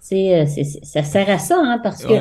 [0.00, 0.46] C'est,
[0.82, 2.14] ça sert à ça, hein, parce que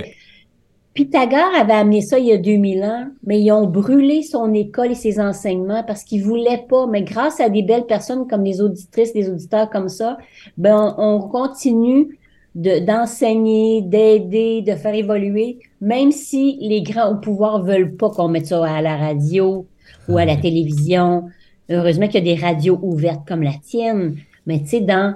[0.95, 4.91] Pythagore avait amené ça il y a 2000 ans, mais ils ont brûlé son école
[4.91, 6.87] et ses enseignements parce qu'ils voulaient pas.
[6.87, 10.17] Mais grâce à des belles personnes comme les auditrices, les auditeurs comme ça,
[10.57, 12.17] ben on, continue
[12.55, 18.45] d'enseigner, d'aider, de faire évoluer, même si les grands au pouvoir veulent pas qu'on mette
[18.45, 19.67] ça à la radio
[20.07, 21.25] ou à la télévision.
[21.69, 25.15] Heureusement qu'il y a des radios ouvertes comme la tienne, mais tu sais, dans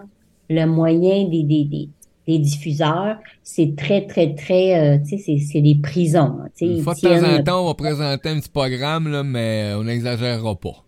[0.49, 1.89] le moyen des, des, des
[2.29, 6.37] les diffuseurs, c'est très, très, très, euh, tu sais, c'est des prisons.
[6.61, 9.83] Une fois de temps en temps, on va présenter un petit programme, là, mais on
[9.83, 10.83] n'exagérera pas.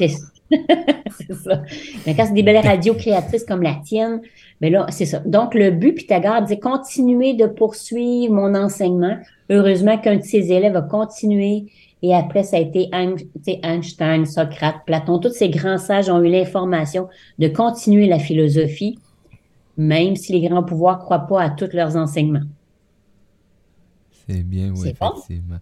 [1.16, 1.62] C'est ça.
[2.04, 4.20] Mais quand c'est des belles radios créatrices comme la tienne,
[4.60, 5.20] mais ben là, c'est ça.
[5.20, 9.16] Donc, le but, Pythagore dit continuer de poursuivre mon enseignement.
[9.48, 11.66] Heureusement qu'un de ses élèves a continué.
[12.02, 15.18] Et après, ça a été Einstein, Socrate, Platon.
[15.18, 17.08] Tous ces grands sages ont eu l'information
[17.38, 18.98] de continuer la philosophie
[19.76, 22.46] même si les grands pouvoirs ne croient pas à tous leurs enseignements.
[24.28, 25.58] C'est bien, oui, effectivement.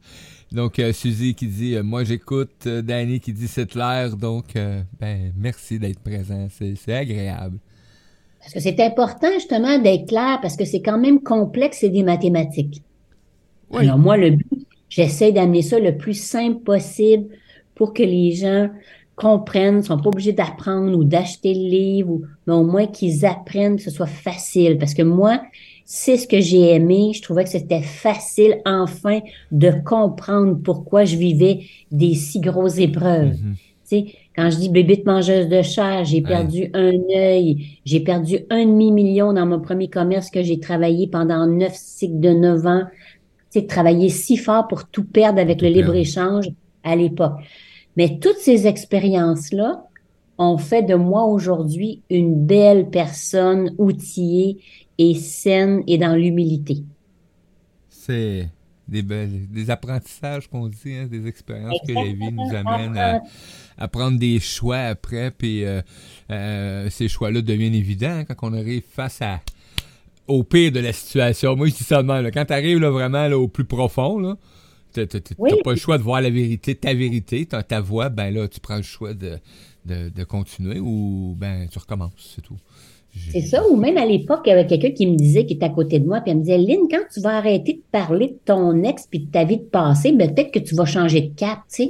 [0.53, 4.55] Donc, euh, Suzy qui dit euh, Moi j'écoute, euh, Danny qui dit c'est clair, donc
[4.99, 7.59] ben merci d'être présent, c'est agréable.
[8.41, 12.03] Parce que c'est important justement d'être clair parce que c'est quand même complexe et des
[12.03, 12.83] mathématiques.
[13.75, 17.29] Alors moi, le but, j'essaie d'amener ça le plus simple possible
[17.75, 18.71] pour que les gens
[19.19, 23.77] comprennent, ne sont pas obligés d'apprendre ou d'acheter le livre, mais au moins qu'ils apprennent,
[23.77, 24.79] que ce soit facile.
[24.79, 25.43] Parce que moi,
[25.85, 27.13] c'est ce que j'ai aimé.
[27.15, 33.33] Je trouvais que c'était facile, enfin, de comprendre pourquoi je vivais des si grosses épreuves.
[33.33, 33.55] Mm-hmm.
[33.55, 38.41] Tu sais, quand je dis bébé mangeuse de chair, j'ai perdu un œil, j'ai perdu
[38.51, 42.83] un demi-million dans mon premier commerce que j'ai travaillé pendant neuf cycles de neuf ans.
[43.51, 46.51] Tu sais, travailler si fort pour tout perdre avec le libre-échange
[46.85, 47.41] à l'époque.
[47.99, 49.85] Mais toutes ces expériences-là
[50.39, 54.59] ont fait de moi aujourd'hui une belle personne outillée
[54.99, 56.85] et saine et dans l'humilité.
[57.89, 58.51] C'est
[58.87, 63.21] des, des apprentissages qu'on dit, hein, des expériences que la vie nous amène
[63.77, 65.83] à, prendre des choix après, puis euh,
[66.31, 69.41] euh, ces choix-là deviennent évidents quand on arrive face à
[70.29, 71.57] au pire de la situation.
[71.57, 74.37] Moi, je dis ça de Quand tu arrives là, vraiment là, au plus profond, là,
[74.93, 75.07] t'as
[75.65, 78.61] pas le choix de voir la vérité, ta vérité, ta, ta voix, ben là, tu
[78.61, 79.39] prends le choix de,
[79.85, 82.57] de, de continuer ou ben tu recommences, c'est tout.
[83.33, 85.67] C'est ça, ou même à l'époque, il y avait quelqu'un qui me disait, qui était
[85.67, 88.29] à côté de moi, puis elle me disait, Lynn, quand tu vas arrêter de parler
[88.29, 91.23] de ton ex puis de ta vie de passé, ben, peut-être que tu vas changer
[91.23, 91.89] de cap, tu sais.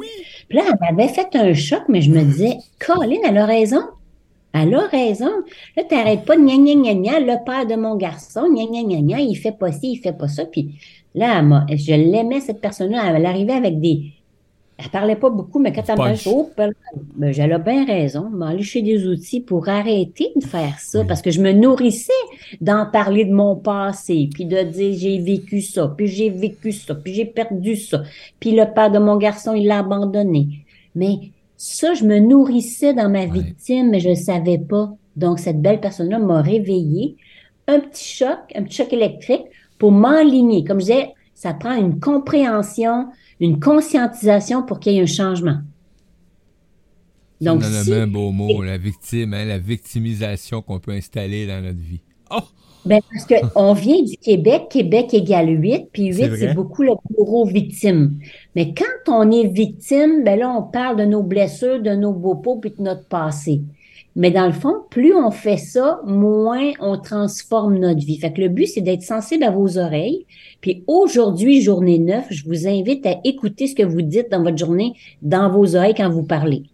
[0.48, 3.82] Puis là, elle m'avait fait un choc, mais je me disais, Colin, elle a raison.
[4.54, 5.30] Elle a raison.
[5.76, 8.82] Là, t'arrêtes pas de gna gna gna gna, le père de mon garçon, gna gna
[8.82, 10.46] gna gna, il fait pas ci, il fait pas ça.
[10.46, 10.78] Puis
[11.14, 13.14] là, je l'aimais, cette personne-là.
[13.16, 14.12] Elle arrivait avec des,
[14.78, 18.62] elle parlait pas beaucoup, mais quand elle me dit, oh, ben, j'avais bien raison, m'aller
[18.62, 22.12] chez des outils pour arrêter de faire ça, parce que je me nourrissais
[22.60, 26.94] d'en parler de mon passé, puis de dire j'ai vécu ça, puis j'ai vécu ça,
[26.94, 28.04] puis j'ai perdu ça,
[28.38, 30.64] puis le père de mon garçon, il l'a abandonné.
[30.94, 34.92] Mais ça, je me nourrissais dans ma victime, mais je ne savais pas.
[35.16, 37.16] Donc, cette belle personne-là m'a réveillé.
[37.66, 39.46] Un petit choc, un petit choc électrique
[39.78, 40.64] pour m'enligner.
[40.64, 43.08] Comme je disais, ça prend une compréhension,
[43.40, 45.58] une conscientisation pour qu'il y ait un changement.
[47.40, 47.94] Donc, si...
[47.94, 52.00] un beau mot, la victime, hein, la victimisation qu'on peut installer dans notre vie.
[52.30, 52.40] Oh!
[52.84, 57.44] Ben, parce qu'on vient du Québec, Québec égale 8, puis 8, c'est beaucoup le bourreau
[57.44, 58.18] victime.
[58.56, 62.36] Mais quand on est victime, ben là, on parle de nos blessures, de nos beaux
[62.36, 63.62] pots, puis de notre passé.
[64.18, 68.18] Mais dans le fond, plus on fait ça, moins on transforme notre vie.
[68.18, 70.26] Fait que le but, c'est d'être sensible à vos oreilles.
[70.60, 74.58] Puis aujourd'hui, journée 9, je vous invite à écouter ce que vous dites dans votre
[74.58, 76.64] journée, dans vos oreilles quand vous parlez.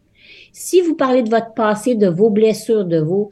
[0.53, 3.29] Si vous parlez de votre passé, de vos blessures, de vos...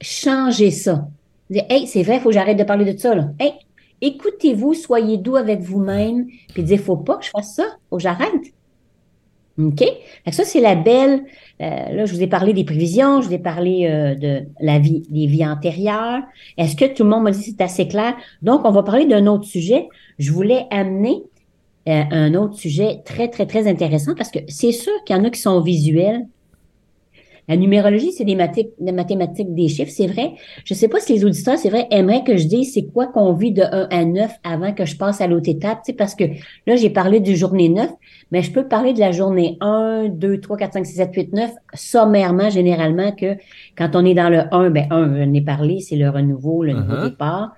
[0.00, 1.08] Changez ça.
[1.50, 3.16] Hey, c'est vrai, faut que j'arrête de parler de ça.
[3.16, 3.30] Là.
[3.40, 3.54] Hey,
[4.00, 8.02] écoutez-vous, soyez doux avec vous-même, puis dites, faut pas que je fasse ça, faut que
[8.02, 8.54] j'arrête.
[9.58, 9.84] OK?
[10.30, 11.24] ça, c'est la belle.
[11.60, 14.78] Euh, là, je vous ai parlé des prévisions, je vous ai parlé euh, de la
[14.78, 16.22] vie, des vies antérieures.
[16.58, 18.14] Est-ce que tout le monde m'a dit c'est assez clair?
[18.42, 19.88] Donc, on va parler d'un autre sujet.
[20.18, 21.22] Je voulais amener
[21.88, 25.24] euh, un autre sujet très, très, très intéressant parce que c'est sûr qu'il y en
[25.24, 26.26] a qui sont visuels,
[27.46, 30.32] la numérologie, c'est des, mathématiques des chiffres, c'est vrai.
[30.64, 33.06] Je ne sais pas si les auditeurs, c'est vrai, aimeraient que je dise c'est quoi
[33.06, 35.92] qu'on vit de 1 à 9 avant que je passe à l'autre étape, tu sais,
[35.92, 36.24] parce que
[36.66, 37.90] là, j'ai parlé du journée 9,
[38.32, 41.32] mais je peux parler de la journée 1, 2, 3, 4, 5, 6, 7, 8,
[41.34, 43.36] 9, sommairement, généralement, que
[43.76, 46.72] quand on est dans le 1, ben 1, j'en ai parlé, c'est le renouveau, le
[46.72, 47.10] nouveau uh-huh.
[47.10, 47.54] départ.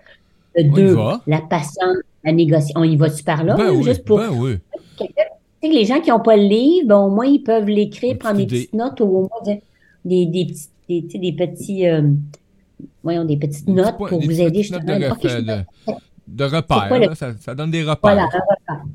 [0.57, 0.96] Le 2,
[1.27, 2.81] la patience, la négociation.
[2.81, 3.55] On y va-tu par là?
[3.57, 4.18] Ben juste pour...
[4.18, 4.57] Ben oui.
[5.62, 8.46] les gens qui n'ont pas le livre, ben, au moins, ils peuvent l'écrire, prendre des
[8.46, 9.59] petites notes ou au moins dire
[10.06, 12.02] des, des, petits, des, des petits euh,
[13.02, 14.80] voyons, des petites notes pour vous aider justement.
[14.84, 15.64] De,
[16.28, 17.98] de, repères, ça, donne des repères.
[18.02, 18.28] Voilà,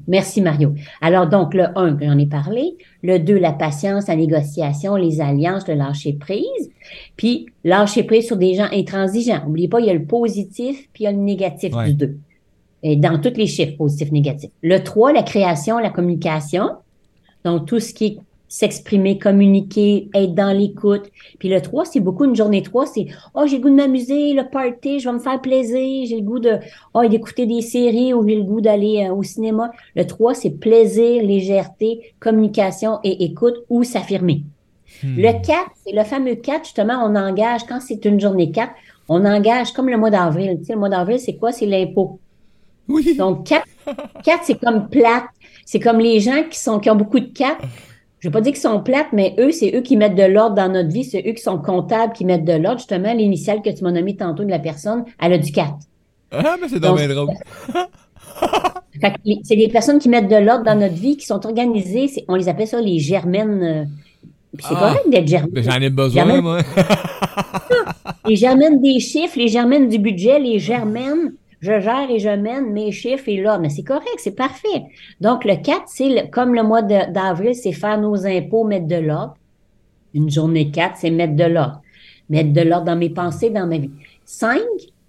[0.08, 0.74] Merci Mario.
[1.00, 2.76] Alors donc, le 1, j'en ai parlé.
[3.04, 6.70] Le 2, la patience, la négociation, les alliances, le lâcher prise.
[7.16, 9.44] Puis, lâcher prise sur des gens intransigeants.
[9.46, 12.18] N'oubliez pas, il y a le positif, puis il y a le négatif du 2.
[12.84, 14.50] Et dans tous les chiffres, positif, négatif.
[14.62, 16.72] Le 3, la création, la communication.
[17.46, 18.18] Donc, tout ce qui est
[18.52, 21.10] s'exprimer, communiquer, être dans l'écoute.
[21.40, 24.34] Puis le 3, c'est beaucoup une journée 3, c'est oh, j'ai le goût de m'amuser,
[24.34, 26.58] le party, je vais me faire plaisir, j'ai le goût de
[26.94, 29.72] oh, d'écouter des séries ou j'ai le goût d'aller euh, au cinéma.
[29.96, 34.44] Le 3, c'est plaisir, légèreté, communication et écoute ou s'affirmer.
[35.02, 35.16] Hmm.
[35.16, 38.70] Le 4, c'est le fameux 4, justement, on engage quand c'est une journée 4,
[39.08, 40.58] on engage comme le mois d'avril.
[40.60, 41.54] Tu sais, le mois d'avril, c'est quoi?
[41.54, 42.20] C'est l'impôt.
[42.90, 43.16] Oui.
[43.16, 43.66] Donc 4,
[44.26, 45.24] 4 c'est comme plate.
[45.66, 47.58] C'est comme les gens qui sont qui ont beaucoup de 4
[48.22, 50.56] je vais pas dire qu'ils sont plates, mais eux, c'est eux qui mettent de l'ordre
[50.56, 51.04] dans notre vie.
[51.04, 52.78] C'est eux qui sont comptables, qui mettent de l'ordre.
[52.78, 55.74] Justement, l'initiale que tu m'as nommé tantôt de la personne, elle a du 4.
[56.32, 57.30] Ah, mais c'est dommage drôle.
[59.44, 62.24] c'est des personnes qui mettent de l'ordre dans notre vie, qui sont organisées.
[62.28, 63.64] On les appelle ça les germaines.
[63.64, 63.86] Euh,
[64.60, 65.64] c'est ah, correct d'être germaine.
[65.64, 66.60] J'en ai besoin, moi.
[68.28, 72.72] les germaines des chiffres, les germaines du budget, les germaines je gère et je mène
[72.72, 74.86] mes chiffres et là, mais c'est correct, c'est parfait.
[75.20, 79.36] Donc, le 4, c'est comme le mois d'avril, c'est faire nos impôts, mettre de l'ordre.
[80.14, 81.82] Une journée 4, c'est mettre de l'ordre.
[82.30, 83.92] Mettre de l'ordre dans mes pensées, dans ma vie.
[84.26, 84.60] 5,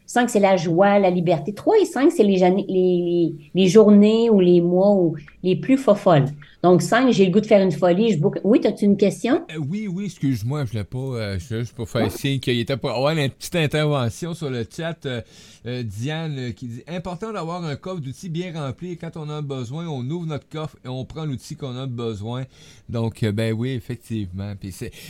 [0.04, 1.54] 5, c'est la joie, la liberté.
[1.54, 6.26] 3 et 5, c'est les, journées ou les mois ou les plus folles.
[6.62, 8.12] Donc, 5, j'ai le goût de faire une folie.
[8.12, 9.44] Je Oui, as-tu une question?
[9.50, 10.98] Euh, oui, oui, excuse-moi, je ne l'ai pas.
[10.98, 15.04] Euh, juste pour faire signe qu'il était pour avoir une petite intervention sur le chat.
[15.06, 18.96] Euh, Diane qui dit Important d'avoir un coffre d'outils bien rempli.
[18.96, 22.44] quand on a besoin, on ouvre notre coffre et on prend l'outil qu'on a besoin.
[22.88, 24.54] Donc, ben oui, effectivement.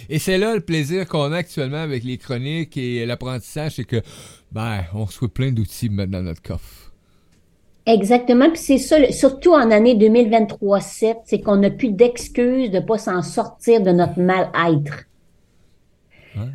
[0.08, 4.00] et c'est là le plaisir qu'on a actuellement avec les chroniques et l'apprentissage, c'est que
[4.52, 6.81] ben, on reçoit plein d'outils maintenant dans notre coffre.
[7.84, 12.84] Exactement, puis c'est ça, surtout en année 2023-7, c'est qu'on n'a plus d'excuses de ne
[12.84, 15.04] pas s'en sortir de notre mal-être.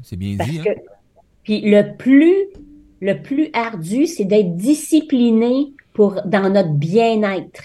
[0.04, 0.60] c'est bien dit.
[0.60, 0.74] Hein?
[1.44, 2.48] puis le plus
[3.00, 7.64] le plus ardu, c'est d'être discipliné pour, dans notre bien-être.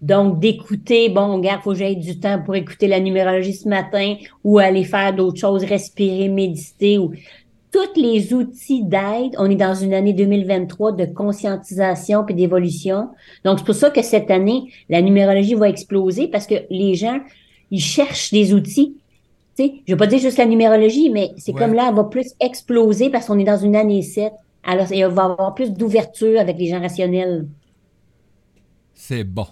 [0.00, 4.16] Donc, d'écouter, bon, regarde, faut que j'aille du temps pour écouter la numérologie ce matin
[4.42, 7.12] ou aller faire d'autres choses, respirer, méditer ou
[7.72, 9.34] tous les outils d'aide.
[9.38, 13.08] On est dans une année 2023 de conscientisation puis d'évolution.
[13.44, 17.18] Donc, c'est pour ça que cette année, la numérologie va exploser parce que les gens,
[17.70, 18.96] ils cherchent des outils.
[19.56, 22.04] Tu sais, je vais pas dire juste la numérologie, mais c'est comme là, elle va
[22.04, 24.32] plus exploser parce qu'on est dans une année 7.
[24.64, 27.48] Alors, il va y avoir plus d'ouverture avec les gens rationnels.
[28.94, 29.46] C'est bon.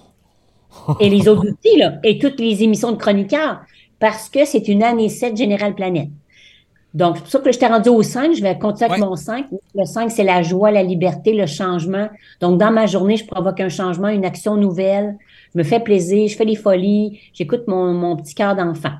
[1.01, 3.61] et les autres outils, là, et toutes les émissions de chroniqueurs,
[3.99, 6.11] parce que c'est une année 7 Générale Planète.
[6.93, 8.35] Donc, c'est pour ça que je t'ai rendu au 5.
[8.35, 9.47] Je vais continuer avec mon 5.
[9.75, 12.09] Le 5, c'est la joie, la liberté, le changement.
[12.41, 15.17] Donc, dans ma journée, je provoque un changement, une action nouvelle.
[15.55, 18.95] Je me fais plaisir, je fais des folies, j'écoute mon, mon petit cœur d'enfant.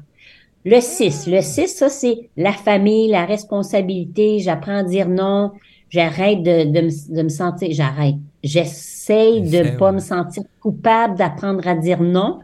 [0.65, 1.27] Le 6.
[1.27, 4.39] Le 6, ça, c'est la famille, la responsabilité.
[4.39, 5.53] J'apprends à dire non.
[5.89, 7.69] J'arrête de, de, me, de me sentir...
[7.73, 8.17] J'arrête.
[8.45, 12.39] J'essaye de ne pas me sentir coupable d'apprendre à dire non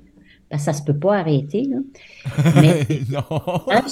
[0.50, 1.64] ben, ça se peut pas arrêter.
[1.64, 1.78] Là.
[2.60, 3.22] Mais, non.
[3.68, 3.82] Hein,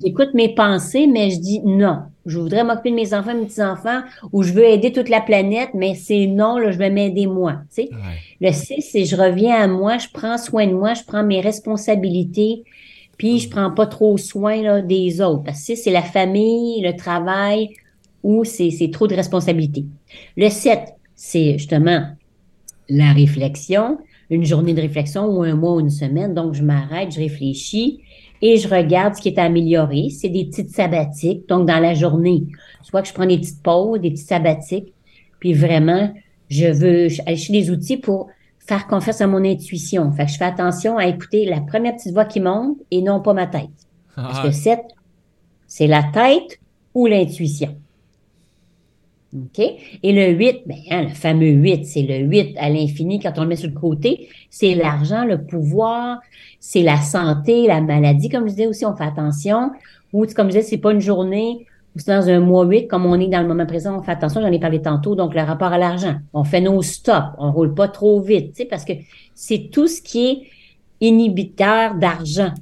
[0.00, 2.02] j'écoute, mes, pensées, mais je dis non.
[2.26, 4.02] Je voudrais m'occuper de mes enfants, mes petits-enfants,
[4.32, 7.54] ou je veux aider toute la planète, mais c'est non, là, je vais m'aider moi.
[7.74, 7.90] Tu sais?
[8.40, 11.40] Le 6, c'est je reviens à moi, je prends soin de moi, je prends mes
[11.40, 12.62] responsabilités,
[13.18, 15.42] puis je prends pas trop soin là, des autres.
[15.42, 17.70] Parce que c'est la famille, le travail,
[18.22, 19.84] ou c'est, c'est trop de responsabilités.
[20.36, 22.06] Le 7, c'est justement
[22.88, 23.98] la réflexion
[24.30, 26.34] une journée de réflexion ou un mois ou une semaine.
[26.34, 28.00] Donc, je m'arrête, je réfléchis
[28.42, 30.08] et je regarde ce qui est amélioré.
[30.10, 31.48] C'est des petites sabbatiques.
[31.48, 32.44] Donc, dans la journée,
[32.82, 34.92] soit que je prends des petites pauses, des petites sabbatiques,
[35.40, 36.12] puis vraiment,
[36.48, 40.10] je veux aller chercher des outils pour faire confiance à mon intuition.
[40.12, 43.20] Fait que je fais attention à écouter la première petite voix qui monte et non
[43.20, 43.68] pas ma tête.
[44.16, 44.94] Parce que 7, ah.
[45.66, 46.60] c'est la tête
[46.94, 47.76] ou l'intuition.
[49.34, 49.58] OK?
[50.02, 53.42] Et le 8, ben, hein, le fameux 8, c'est le 8 à l'infini quand on
[53.42, 54.28] le met sur le côté.
[54.50, 56.20] C'est l'argent, le pouvoir,
[56.60, 59.72] c'est la santé, la maladie, comme je disais aussi, on fait attention.
[60.12, 63.06] Ou, comme je disais, c'est pas une journée ou c'est dans un mois 8, comme
[63.06, 65.42] on est dans le moment présent, on fait attention, j'en ai parlé tantôt, donc le
[65.42, 66.16] rapport à l'argent.
[66.32, 68.94] On fait nos stops, on roule pas trop vite, tu sais, parce que
[69.34, 70.42] c'est tout ce qui est
[71.00, 72.52] inhibiteur d'argent.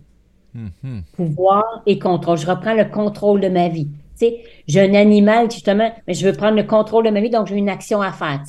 [0.54, 1.02] Mm-hmm.
[1.16, 2.36] Pouvoir et contrôle.
[2.36, 3.88] Je reprends le contrôle de ma vie
[4.20, 7.56] j'ai un animal, justement, mais je veux prendre le contrôle de ma vie, donc j'ai
[7.56, 8.42] une action à faire,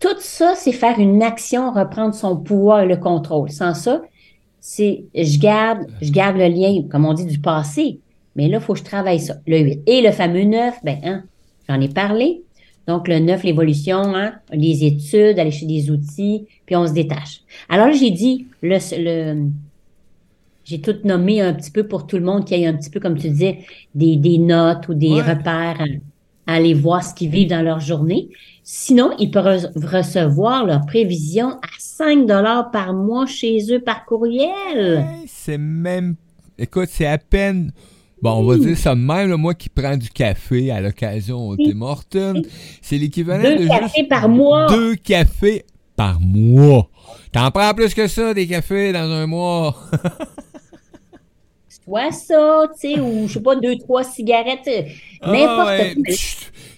[0.00, 3.50] Tout ça, c'est faire une action, reprendre son pouvoir et le contrôle.
[3.50, 4.02] Sans ça,
[4.60, 8.00] c'est, je garde, je garde le lien, comme on dit, du passé.
[8.36, 9.36] Mais là, il faut que je travaille ça.
[9.46, 9.82] Le 8.
[9.86, 11.22] Et le fameux 9, ben, hein,
[11.68, 12.42] j'en ai parlé.
[12.86, 17.40] Donc, le 9, l'évolution, hein, les études, aller chez des outils, puis on se détache.
[17.68, 19.48] Alors j'ai dit, le,
[20.64, 23.00] j'ai tout nommé un petit peu pour tout le monde qui ait un petit peu,
[23.00, 23.58] comme tu disais,
[23.94, 25.80] des, des notes ou des repères
[26.46, 28.28] à, aller voir ce qu'ils vivent dans leur journée.
[28.62, 35.04] Sinon, ils peuvent recevoir leur prévision à 5 dollars par mois chez eux par courriel.
[35.26, 36.16] c'est même...
[36.58, 37.72] Écoute, c'est à peine...
[38.22, 41.82] Bon, on va dire ça même, moi qui prends du café à l'occasion au Tim
[41.82, 42.40] Hortons,
[42.80, 44.66] c'est l'équivalent de deux cafés par mois.
[44.68, 46.88] Deux cafés par mois.
[47.32, 49.76] T'en prends plus que ça, des cafés dans un mois.
[51.84, 54.82] soit ça, tu sais, ou je sais pas, deux, trois cigarettes, euh,
[55.20, 56.14] ah n'importe quoi.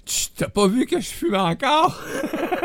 [0.05, 2.01] Tu t'as pas vu que je fume encore?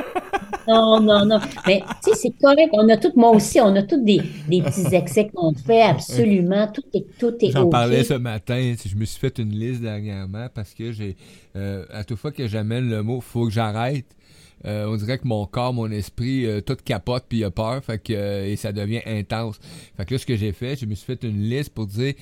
[0.67, 1.39] non, non, non.
[1.65, 2.69] Mais tu sais, c'est correct.
[2.73, 6.67] On a toutes, moi aussi, on a tous des, des petits excès qu'on fait, absolument.
[6.67, 8.73] Tout est, tout est J'en parlais ce matin.
[8.85, 11.15] Je me suis fait une liste dernièrement parce que j'ai,
[11.55, 14.05] euh, à toute fois que j'amène le mot, faut que j'arrête.
[14.65, 18.01] Euh, on dirait que mon corps, mon esprit, tout capote puis il a peur, fait
[18.01, 19.59] que et ça devient intense.
[19.97, 22.13] Fait que là, ce que j'ai fait, je me suis fait une liste pour dire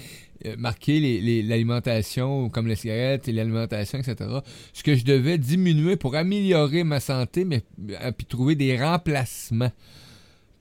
[0.45, 1.01] euh, marquer
[1.43, 4.39] l'alimentation, comme les cigarettes et l'alimentation, etc.
[4.71, 9.71] Ce que je devais diminuer pour améliorer ma santé, mais euh, puis trouver des remplacements.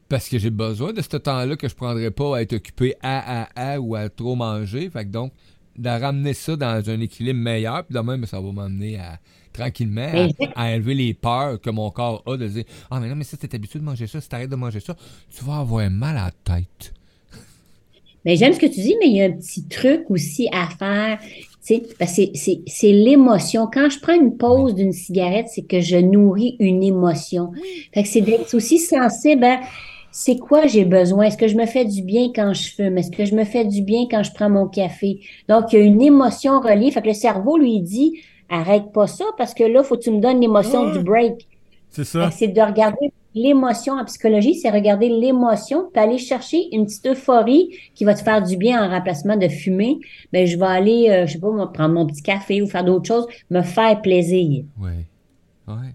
[0.08, 3.42] Parce que j'ai besoin de ce temps-là que je prendrais pas à être occupé à,
[3.42, 4.90] à, à ou à trop manger.
[4.90, 5.32] Fait que donc,
[5.76, 9.20] de ramener ça dans un équilibre meilleur, puis de même, ça va m'amener à
[9.58, 13.24] tranquillement à, élever les peurs que mon corps a de dire Ah, mais non, mais
[13.24, 14.96] ça, t'es habitué de manger ça, si t'arrêtes de manger ça,
[15.36, 16.94] tu vas avoir mal à la tête.
[18.24, 20.68] Mais j'aime ce que tu dis, mais il y a un petit truc aussi à
[20.68, 21.18] faire.
[21.98, 23.68] Parce que c'est l'émotion.
[23.72, 27.52] Quand je prends une pause d'une cigarette, c'est que je nourris une émotion.
[27.92, 29.60] Fait que c'est d'être aussi sensible à
[30.10, 31.26] c'est quoi j'ai besoin?
[31.26, 32.98] Est-ce que je me fais du bien quand je fume?
[32.98, 35.20] Est-ce que je me fais du bien quand je prends mon café?
[35.48, 36.90] Donc, il y a une émotion reliée.
[36.90, 38.14] Fait que le cerveau lui dit,
[38.48, 41.46] arrête pas ça parce que là, faut que tu me donnes l'émotion du break.
[41.90, 42.30] C'est ça.
[42.30, 47.70] C'est de regarder l'émotion en psychologie, c'est regarder l'émotion, puis aller chercher une petite euphorie
[47.94, 49.98] qui va te faire du bien en remplacement de fumer.
[50.32, 53.06] Ben, je vais aller, euh, je sais pas, prendre mon petit café ou faire d'autres
[53.06, 54.64] choses, me faire plaisir.
[54.80, 54.90] Oui.
[55.66, 55.94] Ouais.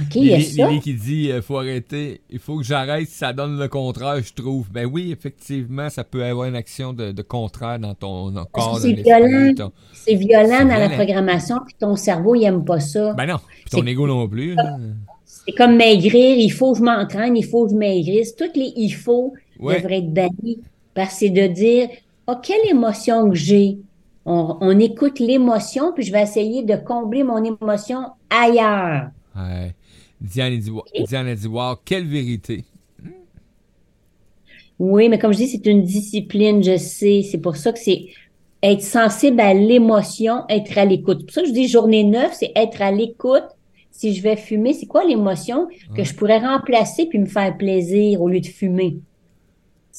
[0.00, 0.68] OK, il y a ça.
[0.68, 4.22] Lily qui dit il faut arrêter, il faut que j'arrête si ça donne le contraire,
[4.22, 4.70] je trouve.
[4.70, 8.78] Ben oui, effectivement, ça peut avoir une action de, de contraire dans ton dans corps.
[8.78, 10.94] C'est violent, ton- c'est violent dans la violent.
[10.96, 13.12] programmation, puis ton cerveau, il aime pas ça.
[13.14, 13.36] Ben non,
[13.66, 14.56] puis ton ego non plus.
[15.24, 18.34] C'est comme maigrir, il faut que je m'entraîne, il faut que je maigrisse.
[18.36, 19.80] Toutes les il faut Ouais.
[19.80, 20.58] devraient être bannis.
[20.94, 21.88] Parce que c'est de dire,
[22.26, 23.78] oh, quelle émotion que j'ai?
[24.24, 29.08] On, on écoute l'émotion, puis je vais essayer de combler mon émotion ailleurs.
[29.36, 29.74] Ouais.
[30.22, 30.70] Diane, dit,
[31.08, 32.64] Diane a dit Wow, quelle vérité.
[34.78, 37.22] Oui, mais comme je dis, c'est une discipline, je sais.
[37.30, 38.06] C'est pour ça que c'est
[38.62, 41.18] être sensible à l'émotion, être à l'écoute.
[41.20, 43.44] C'est pour ça que je dis journée 9, c'est être à l'écoute.
[43.90, 46.04] Si je vais fumer, c'est quoi l'émotion que Ouais.
[46.04, 48.98] je pourrais remplacer puis me faire plaisir au lieu de fumer?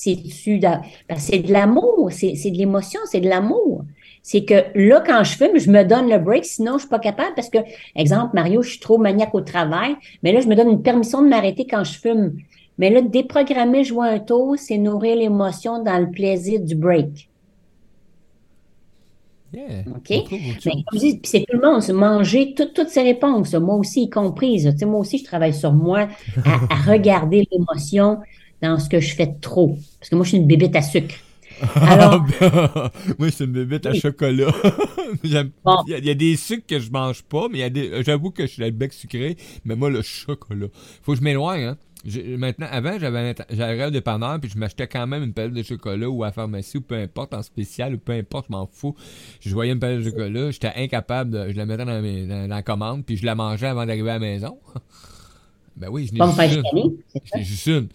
[0.06, 0.68] De...
[1.08, 3.86] que c'est de l'amour, c'est de l'émotion, c'est de l'amour.
[4.24, 7.00] C'est que là, quand je fume, je me donne le break, sinon je suis pas
[7.00, 7.60] capable parce que,
[7.96, 11.22] exemple, Mario, je suis trop maniaque au travail, mais là, je me donne une permission
[11.22, 12.38] de m'arrêter quand je fume.
[12.78, 17.30] Mais là, déprogrammer, jouer un tour, c'est nourrir l'émotion dans le plaisir du break.
[19.54, 19.84] Yeah.
[19.96, 20.12] OK?
[21.24, 24.74] C'est tout le monde, manger tout- toutes ces réponses, moi aussi y comprise.
[24.84, 26.08] Moi aussi, je travaille sur moi
[26.44, 28.20] à, à regarder l'émotion
[28.64, 29.78] dans ce que je fais de trop.
[30.00, 31.16] Parce que moi, je suis une bébête à sucre.
[31.76, 32.26] Alors,
[33.20, 34.52] Moi, c'est une bébête à chocolat.
[35.64, 35.78] Bon.
[35.88, 37.64] Il y, a- il y a des sucres que je mange pas, mais il y
[37.64, 38.04] a des.
[38.04, 40.68] J'avoue que je suis le bec sucré, mais moi, le chocolat.
[41.04, 41.78] Faut que je m'éloigne, hein.
[42.38, 45.64] Maintenant, avant, j'avais un- j'allais au dépanneur, puis je m'achetais quand même une palette de
[45.64, 48.66] chocolat ou à la pharmacie, ou peu importe, en spécial, ou peu importe, je m'en
[48.66, 48.96] fous.
[49.40, 51.52] Je voyais une palette de chocolat, j'étais incapable de.
[51.52, 54.10] Je la mettais dans, mes- dans- dans la commande, puis je la mangeais avant d'arriver
[54.10, 54.58] à la maison.
[55.76, 56.20] ben oui, je n'ai
[56.50, 56.98] juste une.
[57.26, 57.88] C'est juste une.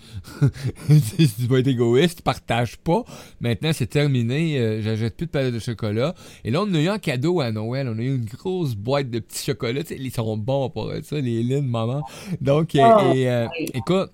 [1.01, 3.05] si tu vas être égoïste, tu partages pas.
[3.41, 4.59] Maintenant, c'est terminé.
[4.59, 6.15] euh, J'achète plus de palettes de chocolat.
[6.45, 7.89] Et là, on a eu un cadeau à Noël.
[7.89, 9.83] On a eu une grosse boîte de petits chocolats.
[9.83, 12.03] Tu sais, ils sont bons pour ça, les lignes, maman.
[12.41, 13.67] Donc, Oh, et, euh, oui.
[13.75, 14.11] écoute,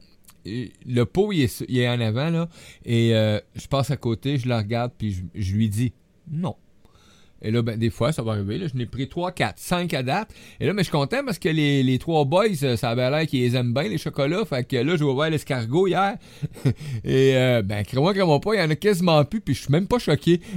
[0.46, 2.48] euh, le pot, il est, il est en avant, là.
[2.84, 5.92] Et euh, je passe à côté, je le regarde, puis je, je lui dis
[6.30, 6.54] non.
[7.44, 8.58] Et là, ben, des fois, ça va arriver.
[8.58, 10.28] Là, je n'ai pris 3, 4, 5 à date.
[10.58, 13.08] Et là, mais je suis content parce que les, les trois boys, euh, ça avait
[13.10, 14.44] l'air qu'ils aiment bien, les chocolats.
[14.44, 16.16] Fait que là, j'ai ouvert l'escargot hier.
[17.04, 19.72] Et, euh, ben, crée-moi, crée-moi pas, il y en a quasiment plus, puis je suis
[19.72, 20.40] même pas choqué.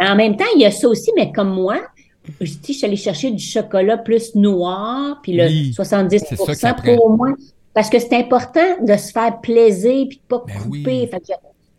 [0.00, 1.80] En même temps, il y a ça aussi, mais comme moi,
[2.40, 6.52] je je suis allée chercher du chocolat plus noir, puis le Oui, 70 c'est ça
[6.52, 6.96] que ça prend.
[6.96, 7.34] pour au moins.
[7.74, 10.80] Parce que c'est important de se faire plaisir puis de pas Ben couper.
[11.02, 11.08] oui.
[11.10, 11.32] Fait que,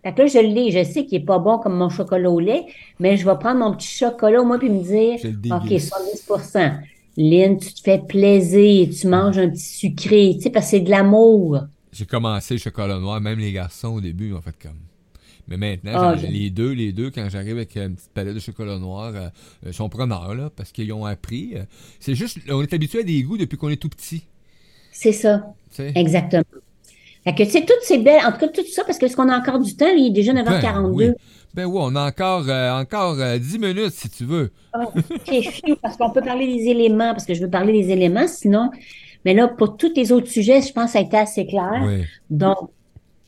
[0.06, 2.39] fait que là, je l'ai, je sais qu'il est pas bon comme mon chocolat au
[2.39, 2.66] lait,
[2.99, 5.93] mais je vais prendre mon petit chocolat au moins puis me dire, OK, déguste.
[5.93, 6.80] 70%
[7.18, 10.80] Lynn, tu te fais plaisir, tu manges un petit sucré, tu sais, parce que c'est
[10.82, 11.60] de l'amour.
[11.91, 14.80] J'ai commencé le chocolat noir, même les garçons au début ont fait comme.
[15.47, 18.80] Mais maintenant, Ah, les deux, les deux, quand j'arrive avec une petite palette de chocolat
[18.80, 19.30] noir, euh,
[19.66, 21.53] euh, sont preneurs, là, parce qu'ils ont appris.
[21.56, 21.64] euh,
[21.99, 24.24] c'est juste, on est habitué à des goûts depuis qu'on est tout petit.
[24.91, 25.53] C'est ça.
[25.93, 26.43] Exactement.
[27.26, 29.15] Fait que, tu sais, toutes ces belles, en tout cas, tout ça, parce que est-ce
[29.15, 29.88] qu'on a encore du temps?
[29.97, 30.61] Il est déjà 9h42.
[30.61, 31.11] Ben oui.
[31.55, 34.51] Ben oui, on a encore, euh, encore euh, 10 minutes si tu veux.
[34.73, 37.91] Ah, OK, phew, parce qu'on peut parler des éléments, parce que je veux parler des
[37.91, 38.69] éléments, sinon,
[39.23, 41.82] mais là, pour tous les autres sujets, je pense que ça a été assez clair.
[41.86, 42.03] Oui.
[42.30, 42.57] Donc,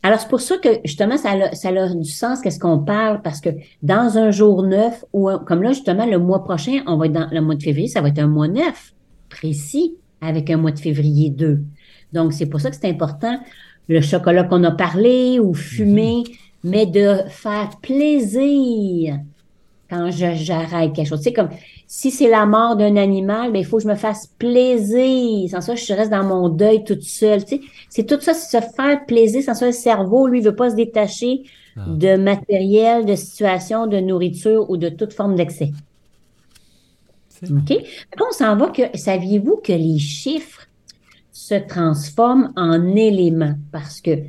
[0.03, 3.21] alors c'est pour ça que, justement, ça a, ça a du sens qu'est-ce qu'on parle,
[3.21, 3.49] parce que
[3.81, 7.13] dans un jour neuf, ou un- comme là, justement, le mois prochain, on va être
[7.13, 8.93] dans le mois de février, ça va être un mois neuf,
[9.29, 11.61] précis, avec un mois de février 2.
[12.13, 13.39] Donc, c'est pour ça que c'est important,
[13.87, 16.23] le chocolat qu'on a parlé, ou fumer,
[16.63, 19.19] mais de faire plaisir
[19.89, 21.19] quand je- j'arrête quelque chose.
[21.19, 21.49] Tu sais, comme
[21.87, 25.49] si c'est la mort d'un animal, ben, il faut que je me fasse plaisir.
[25.49, 27.45] Sans ça, je reste dans mon deuil toute seule.
[27.45, 29.41] Tu sais, c'est tout ça, c'est se faire plaisir.
[29.43, 31.43] Sans ça, le cerveau, lui, veut pas se détacher
[31.77, 31.85] Ah.
[31.87, 35.71] de matériel, de situation, de nourriture ou de toute forme d'excès.
[37.43, 37.71] OK?
[38.11, 40.66] Après, on s'en va que, saviez-vous que les chiffres
[41.37, 43.55] se transforment en éléments?
[43.71, 44.23] Parce que, tu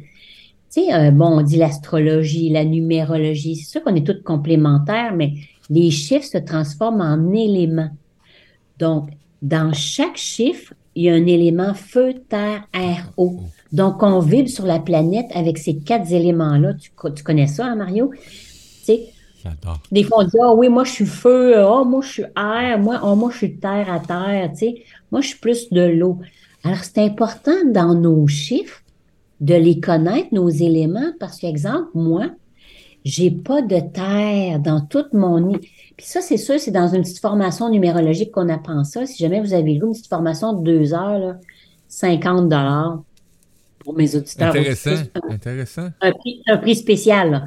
[0.68, 5.32] sais, euh, bon, on dit l'astrologie, la numérologie, c'est sûr qu'on est toutes complémentaires, mais
[5.70, 7.90] les chiffres se transforment en éléments.
[8.78, 9.08] Donc,
[9.40, 13.40] dans chaque chiffre, il y a un élément feu, terre, air, eau.
[13.72, 16.74] Donc, on vibre sur la planète avec ces quatre éléments-là.
[16.74, 18.10] Tu, co- tu connais ça, hein, Mario?
[18.12, 18.20] Tu
[18.82, 19.08] sais,
[19.90, 22.78] des fois, on dit, ah oui, moi, je suis feu, oh, moi, je suis air,
[22.78, 24.82] moi, oh, moi, je suis terre à terre, tu sais?
[25.10, 26.20] Moi, je suis plus de l'eau.
[26.64, 28.82] Alors, c'est important dans nos chiffres
[29.40, 32.30] de les connaître, nos éléments, parce qu'exemple, moi,
[33.04, 35.52] j'ai pas de terre dans toute mon.
[35.52, 39.06] Puis ça, c'est sûr, c'est dans une petite formation numérologique qu'on apprend ça.
[39.06, 41.36] Si jamais vous avez lu une petite formation de deux heures, là,
[41.88, 43.02] 50 dollars
[43.78, 44.48] pour mes auditeurs.
[44.48, 45.88] Intéressant, intéressant.
[46.00, 47.30] Un prix, un prix spécial.
[47.30, 47.46] Là.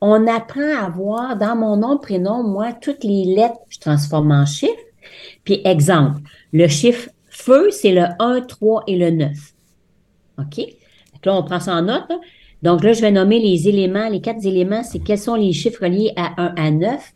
[0.00, 4.46] On apprend à voir dans mon nom, prénom, moi, toutes les lettres, je transforme en
[4.46, 4.72] chiffres.
[5.44, 6.20] Puis exemple,
[6.52, 9.30] le chiffre feu, c'est le 1, 3 et le 9.
[10.38, 10.58] OK?
[10.58, 12.10] Donc là, on prend ça en note.
[12.62, 14.08] Donc là, je vais nommer les éléments.
[14.08, 17.12] Les quatre éléments, c'est quels sont les chiffres liés à 1 à 9.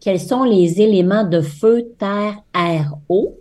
[0.00, 3.38] Quels sont les éléments de feu, terre, air, eau?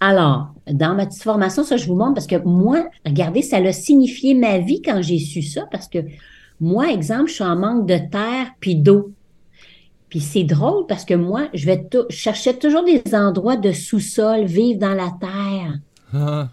[0.00, 3.72] Alors, dans ma petite formation, ça, je vous montre parce que moi, regardez, ça a
[3.72, 5.98] signifié ma vie quand j'ai su ça parce que
[6.60, 9.12] moi, exemple, je suis en manque de terre puis d'eau.
[10.08, 14.44] Puis c'est drôle parce que moi, je vais je cherchais toujours des endroits de sous-sol,
[14.44, 15.78] vivre dans la terre.
[16.14, 16.48] Ah.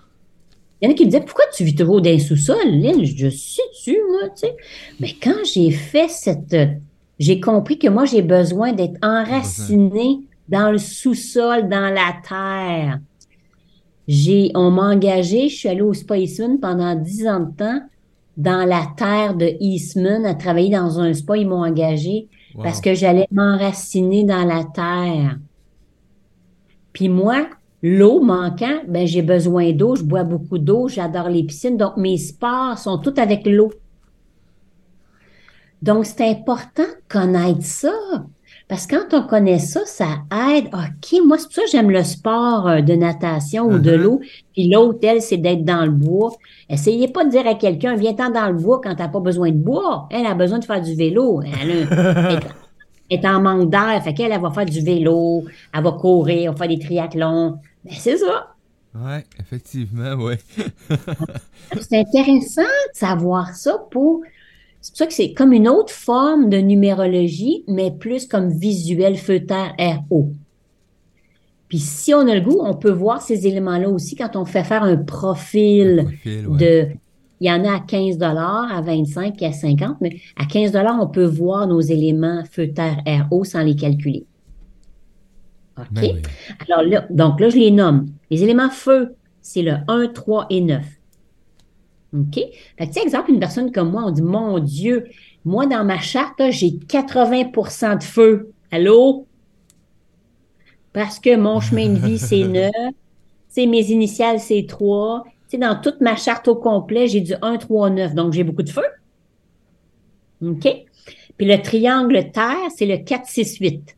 [0.82, 3.03] Il y en a qui me disaient Pourquoi tu vis toujours dans un sous-sol, Lynn?
[3.06, 4.56] Je suis tu moi, tu sais?
[4.99, 6.56] Mais quand j'ai fait cette.
[7.18, 12.99] J'ai compris que moi, j'ai besoin d'être enraciné dans le sous-sol, dans la terre.
[14.08, 17.82] J'ai, on m'a engagé, je suis allée au Spa Eastman pendant dix ans de temps
[18.38, 21.38] dans la terre de Eastman à travailler dans un spa.
[21.38, 22.28] Ils m'ont engagé
[22.64, 25.38] parce que j'allais m'enraciner dans la terre.
[26.93, 27.47] Puis moi,
[27.84, 32.18] l'eau manquant, ben j'ai besoin d'eau, je bois beaucoup d'eau, j'adore les piscines, donc mes
[32.18, 33.72] sports sont tous avec l'eau.
[35.82, 37.93] Donc c'est important de connaître ça.
[38.68, 40.68] Parce que quand on connaît ça, ça aide.
[40.74, 43.95] OK, moi, c'est pour ça que j'aime le sport euh, de natation ou de uh-huh.
[43.95, 44.22] l'eau.
[44.53, 46.32] Puis l'autre, elle, c'est d'être dans le bois.
[46.68, 49.57] Essayez pas de dire à quelqu'un, viens-t'en dans le bois quand t'as pas besoin de
[49.57, 50.07] bois.
[50.09, 51.41] Elle a besoin de faire du vélo.
[51.43, 51.88] Elle,
[53.11, 54.01] est en manque d'air.
[54.03, 57.59] Fait qu'elle, elle va faire du vélo, elle va courir, elle va faire des triathlons.
[57.84, 58.55] Ben, c'est ça.
[58.95, 60.36] Oui, effectivement, oui.
[61.82, 64.22] c'est intéressant de savoir ça pour
[64.86, 69.17] c'est pour ça que c'est comme une autre forme de numérologie, mais plus comme visuel
[69.17, 70.29] feu, terre, air, eau.
[71.69, 74.63] Puis si on a le goût, on peut voir ces éléments-là aussi quand on fait
[74.63, 76.89] faire un profil, de...
[77.39, 81.07] Il y en a à 15 à 25 et à 50, mais à 15 on
[81.07, 84.27] peut voir nos éléments feu, terre, air, eau sans les calculer.
[85.79, 85.88] OK?
[85.93, 86.21] Ben
[86.69, 88.05] Alors là, donc là, je les nomme.
[88.29, 90.83] Les éléments feu, c'est le 1, 3 et 9.
[92.16, 92.39] OK?
[92.78, 95.05] Fait que, exemple, une personne comme moi, on dit, mon Dieu,
[95.43, 98.51] moi, dans ma charte, j'ai 80% de feu.
[98.72, 99.28] Allô?
[100.93, 102.72] Parce que mon chemin de vie, c'est 9.
[103.49, 105.24] C'est mes initiales, c'est 3.
[105.49, 108.16] Tu dans toute ma charte au complet, j'ai du 1, 3, 9.
[108.16, 108.86] Donc, j'ai beaucoup de feu.
[110.43, 110.68] OK?
[111.38, 113.95] Puis le triangle terre, c'est le 4, 6, 8.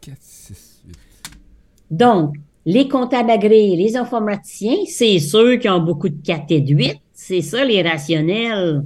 [0.00, 0.96] 4, 6, 8.
[1.90, 2.34] Donc,
[2.66, 7.00] les comptables agréés, les informaticiens, c'est ceux qui ont beaucoup de 4 et de 8.
[7.30, 8.82] C'est ça, les rationnels.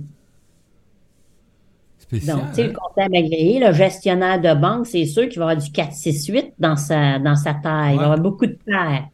[1.97, 5.47] Spécial, Donc, tu sais, le comptable agréé, le gestionnaire de banque, c'est sûr qu'il va
[5.49, 7.95] avoir du 4, 6, 8 dans sa, dans sa taille.
[7.95, 9.09] Il va avoir beaucoup de terre.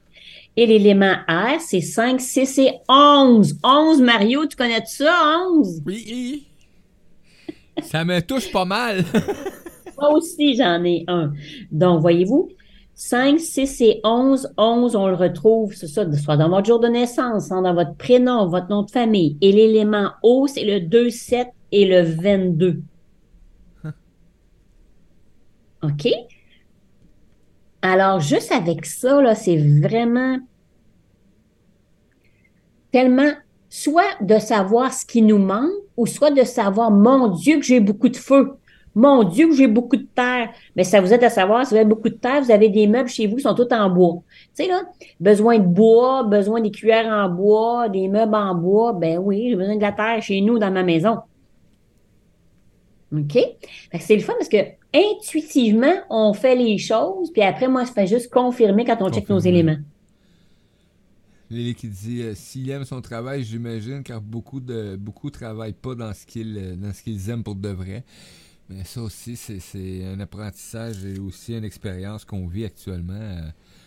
[0.57, 3.61] Et l'élément R, c'est 5, 6 et 11.
[3.63, 5.15] 11, Mario, tu connais ça,
[5.49, 5.81] 11?
[5.87, 6.49] Oui.
[7.83, 9.05] Ça me touche pas mal.
[9.97, 11.35] Moi aussi, j'en ai un.
[11.71, 12.49] Donc, voyez-vous,
[13.03, 14.53] 5, 6 et 11.
[14.59, 17.95] 11, on le retrouve, c'est ça, soit dans votre jour de naissance, hein, dans votre
[17.95, 19.39] prénom, votre nom de famille.
[19.41, 22.83] Et l'élément O, c'est le 2, 7 et le 22.
[25.83, 26.09] OK?
[27.81, 30.37] Alors, juste avec ça, là, c'est vraiment
[32.93, 33.33] tellement
[33.71, 37.81] soit de savoir ce qui nous manque ou soit de savoir, mon Dieu, que j'ai
[37.81, 38.59] beaucoup de feu.
[38.95, 40.51] Mon Dieu, j'ai beaucoup de terre.
[40.77, 42.87] Mais ça vous aide à savoir, si vous avez beaucoup de terre, vous avez des
[42.87, 44.23] meubles chez vous qui sont tous en bois.
[44.57, 44.83] Tu sais, là,
[45.21, 48.93] besoin de bois, besoin des cuillères en bois, des meubles en bois.
[48.93, 51.19] Ben oui, j'ai besoin de la terre chez nous, dans ma maison.
[53.13, 53.39] OK?
[53.99, 54.59] C'est le fun parce que
[54.95, 59.29] intuitivement, on fait les choses, puis après, moi, je fais juste confirmer quand on check
[59.29, 59.79] nos éléments.
[61.51, 65.97] Lily qui dit euh, s'il aime son travail, j'imagine, car beaucoup de beaucoup travaillent pas
[65.97, 68.05] dans ce qu'ils euh, dans ce qu'ils aiment pour de vrai.
[68.71, 73.41] Mais ça aussi, c'est un apprentissage et aussi une expérience qu'on vit actuellement euh,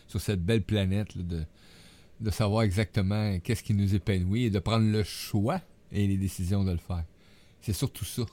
[0.08, 1.44] sur cette belle planète de,
[2.20, 5.62] de savoir exactement qu'est-ce qui nous épanouit et de prendre le choix
[5.94, 7.06] et les décisions de le faire.
[7.62, 8.24] C'est surtout ça.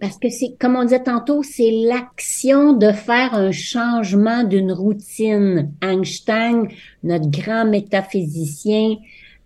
[0.00, 5.72] Parce que c'est, comme on disait tantôt, c'est l'action de faire un changement d'une routine.
[5.80, 6.66] Einstein,
[7.04, 8.96] notre grand métaphysicien,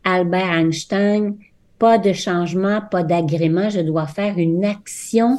[0.03, 1.37] Albert Einstein,
[1.79, 5.39] pas de changement, pas d'agrément, je dois faire une action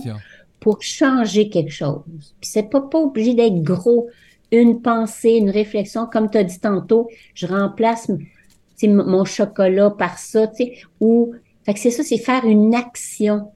[0.68, 2.04] pour changer quelque chose.
[2.42, 4.10] Puis c'est pas, obligé d'être gros.
[4.52, 8.12] Une pensée, une réflexion, comme tu as dit tantôt, je remplace
[8.84, 13.50] mon chocolat par ça, tu sais, ou, fait que c'est ça, c'est faire une action.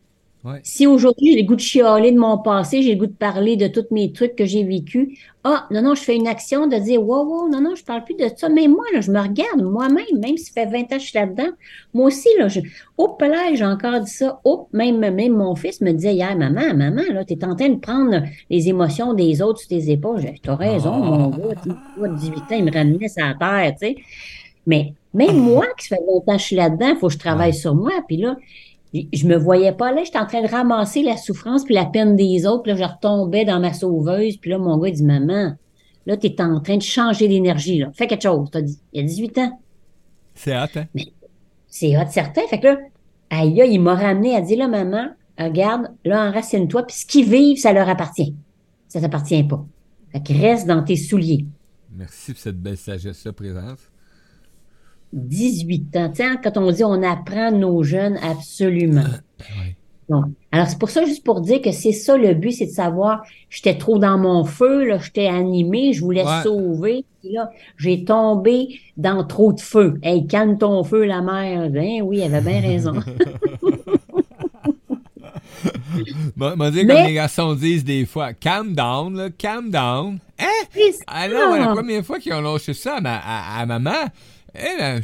[0.64, 3.58] Si aujourd'hui j'ai le goût de chialer de mon passé, j'ai le goût de parler
[3.58, 5.10] de tous mes trucs que j'ai vécus,
[5.44, 8.04] ah, non, non, je fais une action de dire, wow, wow, non, non, je parle
[8.04, 8.48] plus de ça.
[8.48, 11.08] Mais moi, là, je me regarde moi-même, même si ça fait 20 ans que je
[11.08, 11.50] suis là-dedans.
[11.94, 12.60] Moi aussi, là, je,
[12.98, 14.39] oh, là, j'ai encore dit ça?
[14.44, 17.80] Oh, même, même mon fils me disait hier, maman, maman, là, t'es en train de
[17.80, 20.22] prendre les émotions des autres sur tes épaules.
[20.22, 23.96] J'ai t'as raison, mon gars, tu 18 ans, il me ramenait sa terre, tu sais.
[24.68, 27.20] Mais même moi, qui fait 20 ans que je suis là-dedans, il faut que je
[27.20, 27.94] travaille sur moi.
[28.08, 28.36] Puis là,
[28.94, 32.16] je me voyais pas là, j'étais en train de ramasser la souffrance puis la peine
[32.16, 35.04] des autres, puis là, je retombais dans ma sauveuse, puis là, mon gars, il dit,
[35.04, 35.56] maman,
[36.06, 37.92] là, tu es en train de changer d'énergie, là.
[37.94, 38.80] Fais quelque chose, t'as dit.
[38.92, 39.60] Il y a 18 ans.
[40.34, 40.86] C'est hot, hein?
[41.68, 42.42] C'est hot, certain.
[42.50, 42.78] Fait que là,
[43.30, 47.58] aïe, il m'a ramené à dire, là, maman, regarde, là, enracine-toi, puis ce qu'ils vivent,
[47.58, 48.36] ça leur appartient.
[48.88, 49.66] Ça t'appartient pas.
[50.12, 51.46] Fait que reste dans tes souliers.
[51.94, 53.91] Merci pour cette belle sagesse-là, présence.
[55.14, 56.12] 18 ans.
[56.14, 59.03] Tiens, quand on dit on apprend nos jeunes, absolument.
[60.51, 63.24] Alors, c'est pour ça, juste pour dire que c'est ça le but, c'est de savoir,
[63.49, 68.80] j'étais trop dans mon feu, là, j'étais animé, je voulais sauver, puis là, j'ai tombé
[68.97, 69.99] dans trop de feu.
[70.03, 71.70] Hey, calme ton feu, la mère.
[71.70, 72.93] Ben oui, elle avait bien raison.
[76.36, 80.18] M'a dit comme les garçons disent des fois, calm down, là, calm down.
[80.39, 80.45] Hein?
[81.07, 84.07] Alors, la première fois qu'ils ont lâché ça à maman,
[84.56, 85.02] eh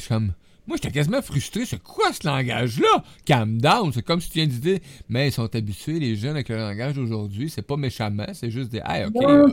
[0.68, 1.66] moi, j'étais quasiment frustré.
[1.66, 3.02] C'est quoi ce langage-là?
[3.24, 3.92] Calm down.
[3.94, 6.58] C'est comme si tu viens de dire, mais ils sont habitués, les jeunes, avec le
[6.58, 7.50] langage d'aujourd'hui.
[7.50, 9.16] C'est pas méchamment, c'est juste des, hey, OK.
[9.24, 9.48] Euh,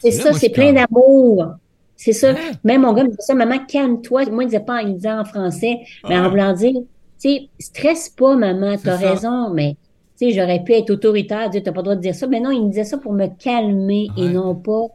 [0.00, 1.54] c'est ça, c'est plein d'amour.
[1.94, 2.30] C'est ça.
[2.30, 2.52] Hein?
[2.64, 4.26] Même mon gars me disait ça, maman, calme-toi.
[4.26, 5.78] Moi, il disait pas, il disait en français,
[6.08, 6.84] mais en voulant dire, tu
[7.18, 9.76] sais, stresse pas, maman, t'as raison, mais,
[10.18, 12.26] tu sais, j'aurais pu être autoritaire, dire, t'as pas le droit de dire ça.
[12.26, 14.88] Mais non, il me disait ça pour me calmer et non pas.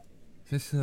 [0.49, 0.82] C'est ça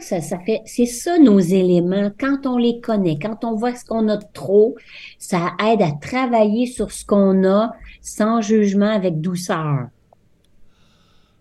[0.00, 2.10] ça, ça fait, c'est ça nos éléments.
[2.18, 4.76] Quand on les connaît, quand on voit ce qu'on a de trop,
[5.18, 9.88] ça aide à travailler sur ce qu'on a sans jugement, avec douceur.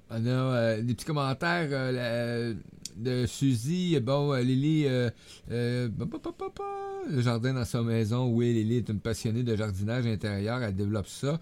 [0.09, 1.67] On a euh, des petits commentaires.
[1.71, 2.53] Euh,
[3.01, 5.09] de Suzy, bon, euh, Lily, euh,
[5.51, 5.89] euh,
[7.09, 8.27] le jardin dans sa maison.
[8.27, 11.39] Oui, Lily est une passionnée de jardinage intérieur, elle développe ça.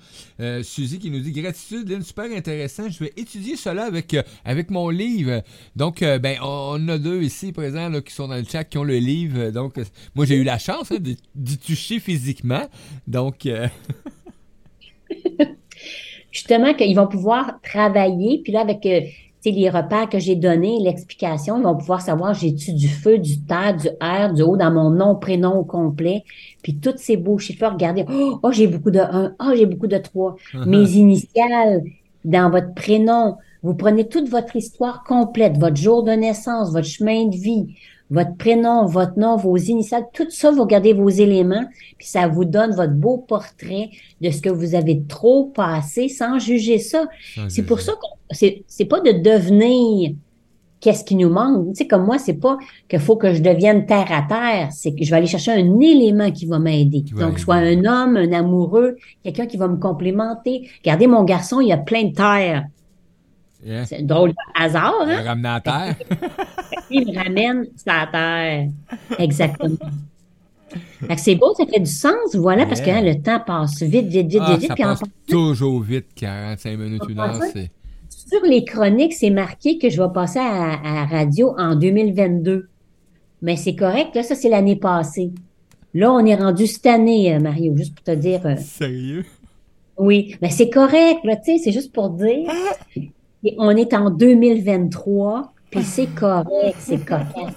[0.63, 2.89] Suzy qui nous dit gratitude, Lynn, super intéressant.
[2.89, 5.43] Je vais étudier cela avec, avec mon livre.
[5.75, 8.83] Donc, ben, on, a deux ici présents là, qui sont dans le chat qui ont
[8.83, 9.51] le livre.
[9.51, 9.75] Donc,
[10.15, 10.97] moi, j'ai eu la chance hein,
[11.35, 12.67] d'y toucher physiquement.
[13.07, 13.47] Donc.
[16.31, 18.87] Justement, qu'ils vont pouvoir travailler, puis là, avec
[19.45, 23.75] les repères que j'ai donnés, l'explication, ils vont pouvoir savoir j'ai-tu du feu, du terre,
[23.75, 26.23] du air, du haut dans mon nom, prénom au complet.
[26.61, 29.87] Puis toutes ces beaux chiffres, regardez, oh, oh, j'ai beaucoup de 1, oh, j'ai beaucoup
[29.87, 30.35] de 3.
[30.53, 30.65] Uh-huh.
[30.67, 31.83] Mes initiales
[32.25, 33.37] dans votre prénom.
[33.63, 37.75] Vous prenez toute votre histoire complète, votre jour de naissance, votre chemin de vie,
[38.09, 41.65] votre prénom, votre nom, vos initiales, tout ça, vous regardez vos éléments,
[41.97, 43.89] puis ça vous donne votre beau portrait
[44.21, 47.07] de ce que vous avez trop passé sans juger ça.
[47.49, 50.11] C'est pour ça que c'est, c'est pas de devenir
[50.79, 51.67] qu'est-ce qui nous manque.
[51.69, 52.57] Tu sais, comme moi, c'est pas
[52.87, 55.79] qu'il faut que je devienne terre à terre, c'est que je vais aller chercher un
[55.79, 57.03] élément qui va m'aider.
[57.19, 60.69] Donc, soit un homme, un amoureux, quelqu'un qui va me complémenter.
[60.83, 62.65] Regardez, mon garçon, il y a plein de terre.
[63.85, 65.35] C'est drôle de hasard, hein?
[65.35, 65.95] Il à terre.
[66.91, 68.69] il me ramène la terre.
[69.17, 69.75] Exactement.
[71.17, 74.27] c'est beau, ça fait du sens, voilà, parce que hein, le temps passe vite, vite,
[74.27, 74.67] vite, ah, vite.
[74.69, 77.71] Ça passe toujours vite, 45 minutes, une heure, c'est...
[78.09, 82.69] Sur les chroniques, c'est marqué que je vais passer à, la radio en 2022.
[83.41, 85.31] Mais c'est correct, là, ça, c'est l'année passée.
[85.93, 88.45] Là, on est rendu cette année, euh, Mario, juste pour te dire...
[88.45, 89.25] Euh, Sérieux?
[89.97, 92.47] Oui, mais c'est correct, là, tu sais, c'est juste pour dire...
[93.43, 93.47] Ah!
[93.47, 97.55] Et on est en 2023, puis c'est correct, c'est correct.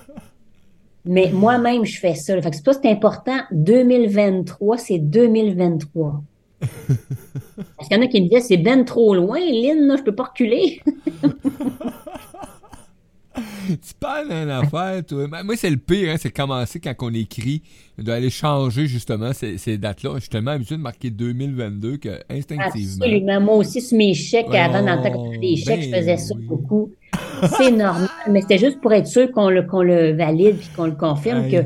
[1.05, 2.41] Mais moi-même, je fais ça.
[2.41, 3.39] Fait que c'est important.
[3.51, 6.23] 2023, c'est 2023.
[6.61, 10.03] Parce qu'il y en a qui me disent, c'est ben trop loin, Lynn, là, je
[10.03, 10.81] peux pas reculer.
[13.69, 15.27] tu parles d'une affaire, toi.
[15.45, 17.63] Moi, c'est le pire, hein, c'est commencer quand on écrit,
[17.99, 20.13] d'aller changer justement ces, ces dates-là.
[20.17, 23.05] Je suis tellement habitué de marquer 2022 que instinctivement.
[23.05, 23.41] Absolument.
[23.41, 26.35] Moi aussi, sur mes chèques, avant, dans le temps les chèques, je ben faisais ça
[26.37, 26.91] beaucoup.
[27.57, 30.87] C'est normal, mais c'était juste pour être sûr qu'on le, qu'on le valide puis qu'on
[30.87, 31.65] le confirme que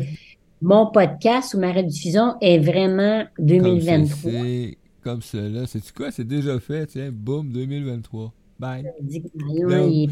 [0.62, 4.30] mon podcast ou ma rediffusion est vraiment 2023.
[4.32, 5.66] C'est comme cela.
[5.66, 6.10] C'est-tu quoi?
[6.10, 8.32] C'est déjà fait, tiens, boum, 2023.
[8.58, 8.90] Bye.
[9.02, 10.10] il,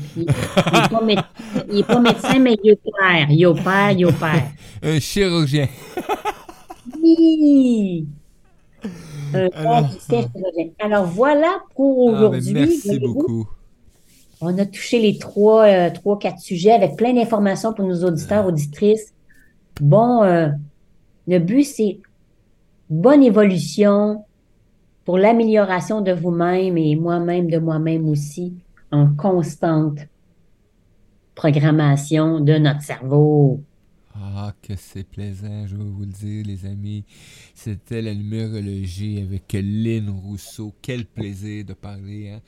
[1.70, 3.30] n'est pas médecin, mais il opère.
[3.30, 4.50] Il opère, il opère.
[4.82, 5.66] Un chirurgien.
[7.02, 8.06] oui.
[9.32, 9.88] Un Alors,
[10.78, 12.52] Alors voilà pour ah, ben, aujourd'hui.
[12.52, 13.48] merci beaucoup.
[14.42, 18.46] On a touché les trois, euh, trois, quatre sujets avec plein d'informations pour nos auditeurs,
[18.46, 19.14] auditrices.
[19.80, 20.48] Bon, euh,
[21.26, 21.98] le but, c'est
[22.90, 24.24] bonne évolution,
[25.04, 28.54] pour l'amélioration de vous-même et moi-même de moi-même aussi,
[28.90, 29.98] en constante
[31.34, 33.60] programmation de notre cerveau.
[34.14, 37.04] Ah, que c'est plaisant, je vais vous le dire, les amis.
[37.54, 40.72] C'était la numérologie avec Lynn Rousseau.
[40.80, 42.40] Quel plaisir de parler, hein?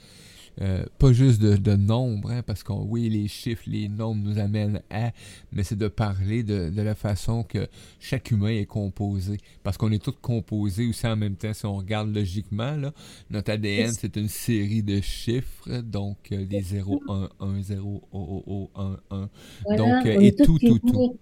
[0.62, 4.38] Euh, pas juste de, de nombres, hein, parce que oui, les chiffres, les nombres nous
[4.38, 5.12] amènent à,
[5.52, 7.68] mais c'est de parler de, de, la façon que
[8.00, 9.36] chaque humain est composé.
[9.62, 12.74] Parce qu'on est tous composés aussi en même temps, si on regarde logiquement.
[12.74, 12.92] Là,
[13.28, 18.18] notre ADN, c'est une série de chiffres, donc euh, des 0, 1, 1, 0, O,
[18.18, 19.28] O, O, 1, 1.
[19.66, 21.18] Voilà, donc, euh, et tout, tout, tout.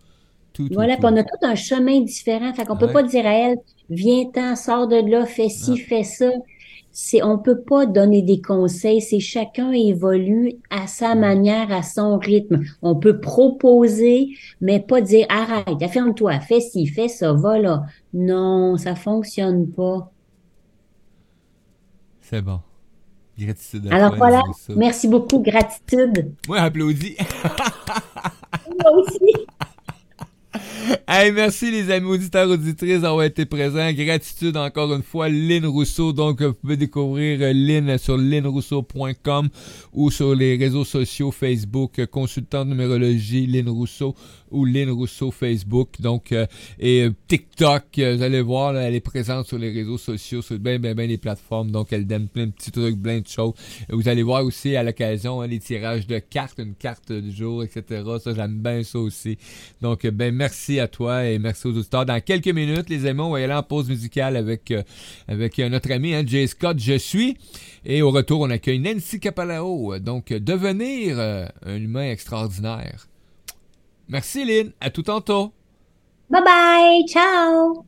[0.53, 2.55] Tout, tout, Voilà, puis on a tout un chemin différent.
[2.55, 2.93] Fait qu'on peut Ouais.
[2.93, 3.57] pas dire à elle,
[3.91, 5.77] viens-t'en, sors de là, fais ci, Non.
[5.77, 6.31] fais ça.
[6.97, 9.03] C'est, on peut pas donner des conseils.
[9.03, 12.63] C'est chacun évolue à sa manière, à son rythme.
[12.83, 14.29] On peut proposer,
[14.61, 17.83] mais pas dire arrête, affirme-toi, fais ci, fais ça, va là.
[18.15, 20.13] Non, ça fonctionne pas.
[22.21, 22.61] C'est bon.
[23.37, 24.43] Gratitude à Alors voilà,
[24.77, 26.33] merci beaucoup, gratitude.
[26.47, 27.17] Moi, applaudis.
[28.81, 29.47] Moi aussi.
[31.09, 33.93] Hey, merci les amis auditeurs auditrices d'avoir été présents.
[33.93, 36.13] Gratitude encore une fois, Lynn Rousseau.
[36.13, 39.49] Donc, vous pouvez découvrir euh, Lynn sur lynnrousseau.com
[39.93, 44.15] ou sur les réseaux sociaux Facebook, euh, consultant de numérologie, Lynn Rousseau
[44.55, 46.01] ou Lynn Rousseau Facebook.
[46.01, 46.47] Donc, euh,
[46.79, 50.79] et euh, TikTok, vous allez voir, elle est présente sur les réseaux sociaux, sur bien,
[50.79, 51.71] bien, bien les plateformes.
[51.71, 53.55] Donc, elle donne plein de petits trucs, plein de choses.
[53.91, 57.63] Vous allez voir aussi à l'occasion hein, les tirages de cartes, une carte du jour,
[57.63, 58.03] etc.
[58.23, 59.37] Ça, j'aime bien ça aussi.
[59.83, 62.07] Donc, ben merci à toi et merci aux auditeurs.
[62.07, 64.83] Dans quelques minutes, les amis, on va y aller en pause musicale avec, euh,
[65.31, 67.37] euh, notre ami hein, Jay Scott, Je suis.
[67.85, 69.99] Et au retour, on accueille Nancy Capalao.
[69.99, 73.07] Donc, devenir euh, un humain extraordinaire.
[74.09, 75.53] Merci Lynn, à tout tantôt.
[76.31, 77.85] Bye bye, ciao.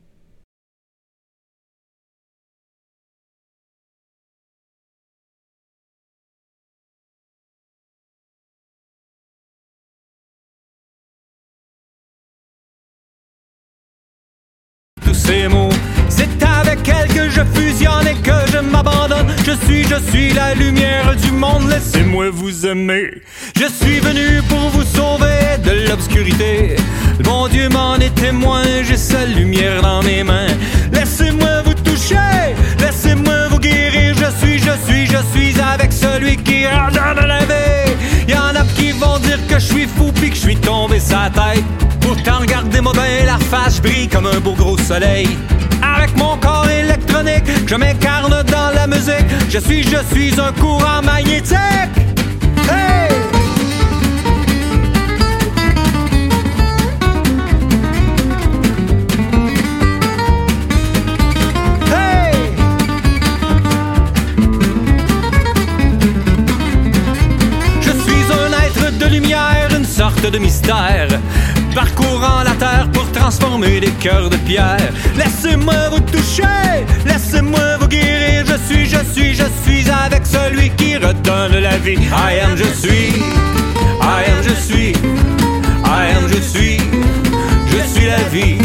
[18.23, 19.27] Que je m'abandonne.
[19.45, 21.69] Je suis, je suis la lumière du monde.
[21.71, 23.11] Laissez-moi vous aimer.
[23.57, 26.77] Je suis venu pour vous sauver de l'obscurité.
[27.19, 28.63] Le bon Dieu m'en est témoin.
[28.83, 30.55] J'ai sa lumière dans mes mains.
[30.93, 32.55] Laissez-moi vous toucher.
[32.81, 34.15] Laissez-moi vous guérir.
[34.15, 37.87] Je suis, je suis, je suis avec celui qui redonne la vie.
[38.29, 40.99] Y en a qui vont dire que je suis fou puis que je suis tombé
[40.99, 41.65] sa tête.
[42.01, 45.29] Pourtant, regardez-moi bien la face, brille comme un beau gros soleil.
[45.83, 49.27] Avec mon corps électronique, je m'incarne dans la musique.
[49.49, 51.57] Je suis, je suis un courant magnétique.
[52.69, 53.26] Hey!
[70.31, 71.09] De mystère,
[71.75, 74.93] parcourant la terre pour transformer des cœurs de pierre.
[75.17, 78.45] Laissez-moi vous toucher, laissez-moi vous guérir.
[78.47, 81.95] Je suis, je suis, je suis avec celui qui redonne la vie.
[81.95, 83.13] I am, je suis,
[84.01, 84.93] I am, je suis,
[85.85, 86.79] I am, je suis,
[87.67, 88.59] je suis la vie.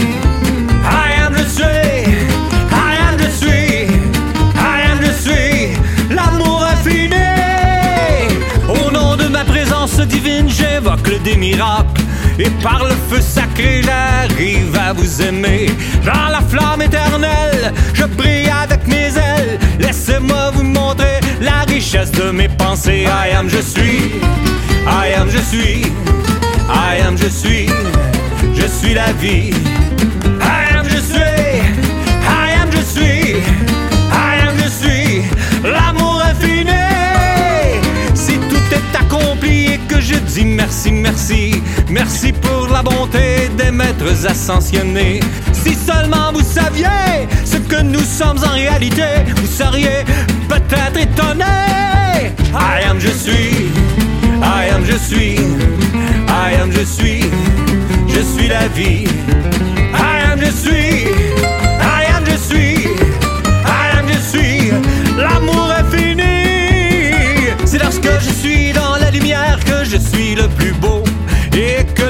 [10.00, 12.02] Divine, j'évoque des miracles.
[12.40, 15.68] Et par le feu sacré, j'arrive à vous aimer.
[16.06, 19.60] Dans la flamme éternelle, je brille avec mes ailes.
[19.80, 23.06] Laissez-moi vous montrer la richesse de mes pensées.
[23.06, 24.12] I am, je suis.
[24.88, 25.82] I am, je suis.
[26.70, 27.68] I am, je suis.
[28.56, 29.52] Je suis la vie.
[40.12, 45.20] Je dis merci, merci, merci pour la bonté des maîtres ascensionnés.
[45.54, 50.04] Si seulement vous saviez ce que nous sommes en réalité, vous seriez
[50.50, 51.46] peut-être étonné.
[52.54, 53.72] I am, je suis,
[54.42, 55.36] I am, je suis,
[56.28, 57.24] I am, je suis,
[58.08, 59.06] je suis la vie.
[59.94, 61.06] I am, je suis,
[61.80, 62.88] I am, je suis,
[63.66, 64.72] I am, je suis,
[65.18, 66.22] l'amour infini.
[67.66, 68.51] C'est lorsque je suis
[69.92, 71.01] je suis le plus beau.